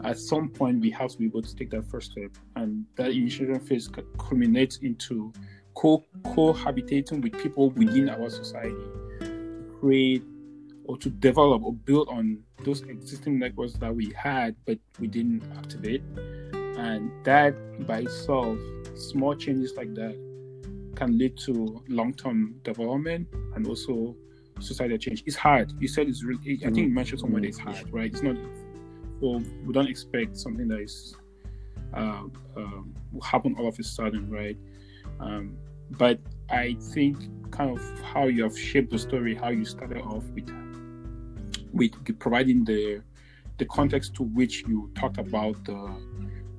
[0.06, 2.32] at some point we have to be able to take that first step.
[2.56, 5.34] And that initiation phase culminates into
[5.74, 8.76] co cohabitating with people within our society
[9.22, 10.24] to create
[10.86, 15.44] or to develop or build on those existing networks that we had but we didn't
[15.58, 16.04] activate.
[16.78, 17.56] And that
[17.88, 18.60] by itself
[18.96, 20.16] small changes like that
[20.96, 24.16] can lead to long-term development and also
[24.60, 25.24] societal change.
[25.26, 25.74] It's hard.
[25.80, 26.60] You said it's really.
[26.62, 28.12] I think you mentioned somewhere that it's hard, right?
[28.12, 28.38] It's not.
[29.22, 31.16] So we don't expect something that is
[31.94, 32.24] uh,
[32.58, 34.58] um, will happen all of a sudden, right?
[35.20, 35.58] Um,
[35.92, 36.20] but
[36.50, 37.18] I think
[37.52, 40.50] kind of how you have shaped the story, how you started off with
[41.74, 43.02] with providing the
[43.58, 45.96] the context to which you talked about the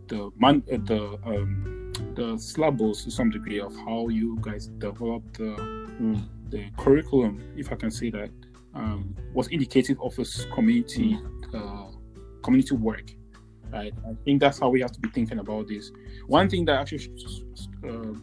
[0.09, 1.86] the man uh, the um,
[2.17, 5.55] the syllables to some degree of how you guys developed the
[6.01, 6.23] mm.
[6.51, 8.31] the curriculum, if I can say that,
[8.75, 11.55] um, was indicative of a community mm.
[11.55, 11.93] uh,
[12.43, 13.11] community work.
[13.73, 15.91] Right, I think that's how we have to be thinking about this.
[16.29, 17.11] One thing that actually
[17.87, 18.15] uh,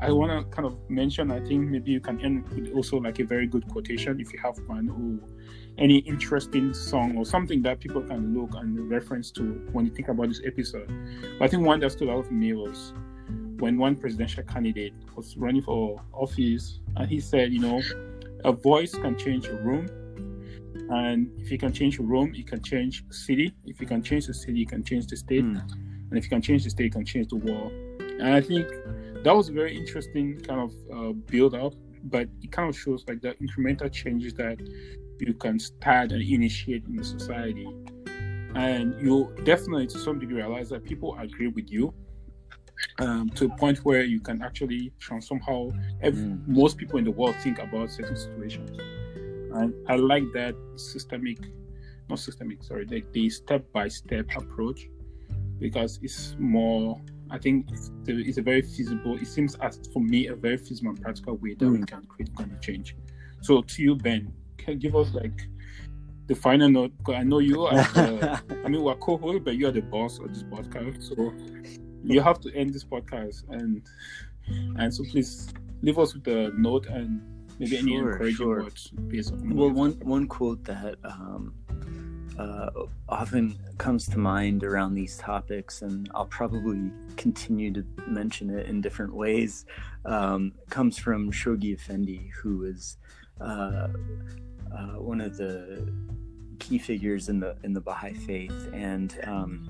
[0.00, 3.18] I want to kind of mention, I think maybe you can end with also like
[3.20, 5.28] a very good quotation if you have one, or
[5.78, 9.42] any interesting song or something that people can look and reference to
[9.72, 10.90] when you think about this episode.
[11.38, 12.92] But I think one that stood out for me was
[13.58, 17.82] when one presidential candidate was running for office and he said, you know,
[18.44, 19.88] a voice can change a room.
[20.90, 23.52] And if you can change a room, you can change a city.
[23.66, 25.44] If you can change the city, you can change the state.
[25.44, 25.60] Mm.
[26.10, 27.72] And if you can change the state, you can change the world.
[28.00, 28.68] And I think
[29.24, 33.04] that was a very interesting kind of uh, build up, but it kind of shows
[33.08, 34.58] like the incremental changes that
[35.20, 37.68] you can start and initiate in the society.
[38.54, 41.92] And you definitely, to some degree, realize that people agree with you
[42.98, 45.72] um, to a point where you can actually transform how
[46.02, 46.46] every, mm.
[46.46, 48.70] most people in the world think about certain situations.
[49.54, 51.38] And I like that systemic,
[52.08, 54.88] not systemic, sorry, the step by step approach
[55.58, 57.00] because it's more
[57.30, 59.16] I think it's, it's, a very feasible.
[59.16, 61.80] It seems as for me a very feasible and practical way that mm.
[61.80, 62.96] we can create kind of change.
[63.42, 65.48] So to you, Ben, can give us like
[66.26, 66.92] the final note?
[66.98, 67.74] Because I know you are.
[67.74, 71.02] The, I mean, we're co-hosts, but you are the boss of this podcast.
[71.02, 71.34] So
[72.04, 73.82] you have to end this podcast, and
[74.76, 75.48] and so please
[75.82, 77.20] leave us with a note and
[77.58, 78.62] maybe any encouraging sure.
[78.62, 79.54] words based on.
[79.54, 80.96] Well, one one quote that.
[81.04, 81.54] Um,
[82.38, 82.70] uh,
[83.08, 88.80] often comes to mind around these topics, and I'll probably continue to mention it in
[88.80, 89.66] different ways,
[90.04, 92.96] um, comes from Shoghi Effendi, who is
[93.40, 93.88] uh,
[94.72, 95.92] uh, one of the
[96.58, 99.68] key figures in the in the Baha'i faith, and um,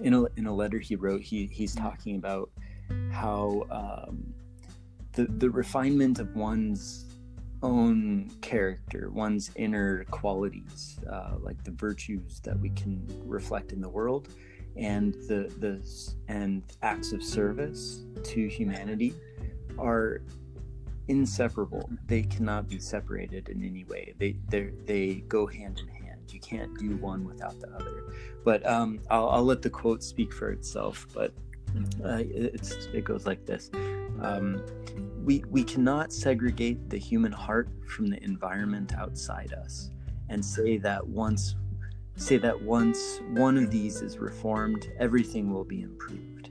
[0.00, 2.50] in a in a letter he wrote, he he's talking about
[3.10, 4.32] how um,
[5.12, 7.06] the the refinement of one's
[7.62, 13.88] own character, one's inner qualities, uh, like the virtues that we can reflect in the
[13.88, 14.28] world,
[14.76, 15.82] and the the
[16.28, 19.14] and acts of service to humanity
[19.78, 20.22] are
[21.08, 21.88] inseparable.
[22.06, 24.14] They cannot be separated in any way.
[24.18, 25.97] They they they go hand in hand.
[26.32, 28.04] You can't do one without the other.
[28.44, 31.06] But um, I'll, I'll let the quote speak for itself.
[31.14, 31.32] But
[32.04, 33.70] uh, it goes like this.
[34.20, 34.62] Um,
[35.22, 39.90] we, we cannot segregate the human heart from the environment outside us
[40.28, 41.56] and say that once
[42.16, 46.50] say that once one of these is reformed everything will be improved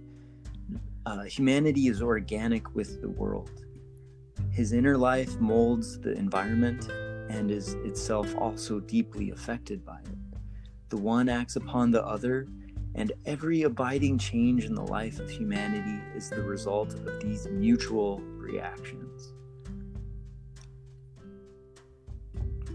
[1.06, 3.66] uh, humanity is organic with the world
[4.52, 6.90] his inner life molds the environment
[7.30, 10.18] and is itself also deeply affected by it
[10.90, 12.48] the one acts upon the other
[12.96, 18.20] and every abiding change in the life of humanity is the result of these mutual
[18.20, 19.34] reactions.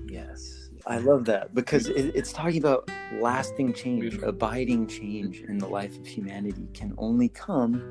[0.07, 5.67] Yes, I love that because it, it's talking about lasting change, abiding change in the
[5.67, 7.83] life of humanity can only come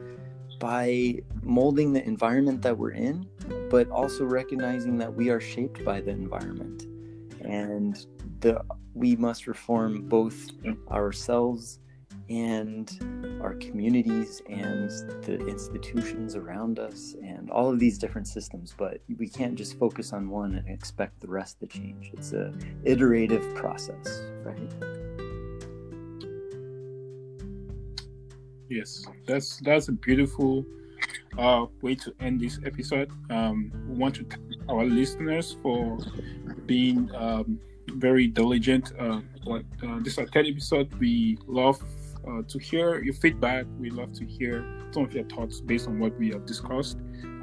[0.61, 3.27] by molding the environment that we're in,
[3.69, 6.85] but also recognizing that we are shaped by the environment.
[7.43, 8.05] And
[8.39, 10.51] the we must reform both
[10.91, 11.79] ourselves
[12.29, 14.89] and our communities and
[15.23, 18.75] the institutions around us and all of these different systems.
[18.77, 22.11] But we can't just focus on one and expect the rest to change.
[22.13, 22.53] It's a
[22.83, 25.10] iterative process right
[28.71, 30.65] yes that's that's a beautiful
[31.37, 35.97] uh, way to end this episode um, we want to thank our listeners for
[36.65, 37.59] being um,
[37.95, 39.19] very diligent uh,
[39.51, 39.59] uh,
[39.99, 41.81] this is our third episode we love
[42.27, 43.65] uh, to hear your feedback.
[43.79, 46.97] We'd love to hear some of your thoughts based on what we have discussed,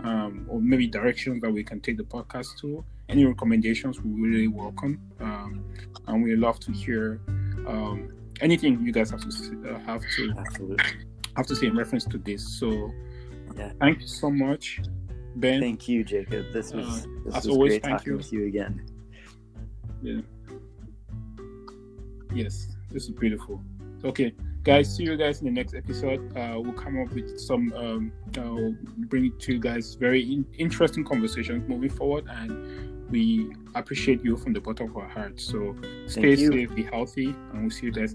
[0.04, 2.84] um, or maybe directions that we can take the podcast to.
[3.08, 5.64] Any recommendations we really welcome, um,
[6.06, 7.20] and we love to hear
[7.66, 10.84] um, anything you guys have to uh, have to Absolutely.
[11.38, 12.46] Have to say in reference to this.
[12.58, 12.92] So,
[13.56, 13.72] yeah.
[13.80, 14.80] thank you so much,
[15.36, 15.60] Ben.
[15.60, 16.52] Thank you, Jacob.
[16.52, 17.70] This was uh, this as was always.
[17.70, 18.16] Great thank talking you.
[18.18, 18.84] with you again.
[20.02, 20.20] Yeah.
[22.34, 23.62] Yes, this is beautiful.
[24.04, 24.34] Okay,
[24.68, 28.12] guys see you guys in the next episode uh, we'll come up with some um,
[28.36, 28.70] uh,
[29.06, 34.52] bring to you guys very in- interesting conversations moving forward and we appreciate you from
[34.52, 35.74] the bottom of our hearts so
[36.06, 38.14] stay safe be healthy and we'll see you guys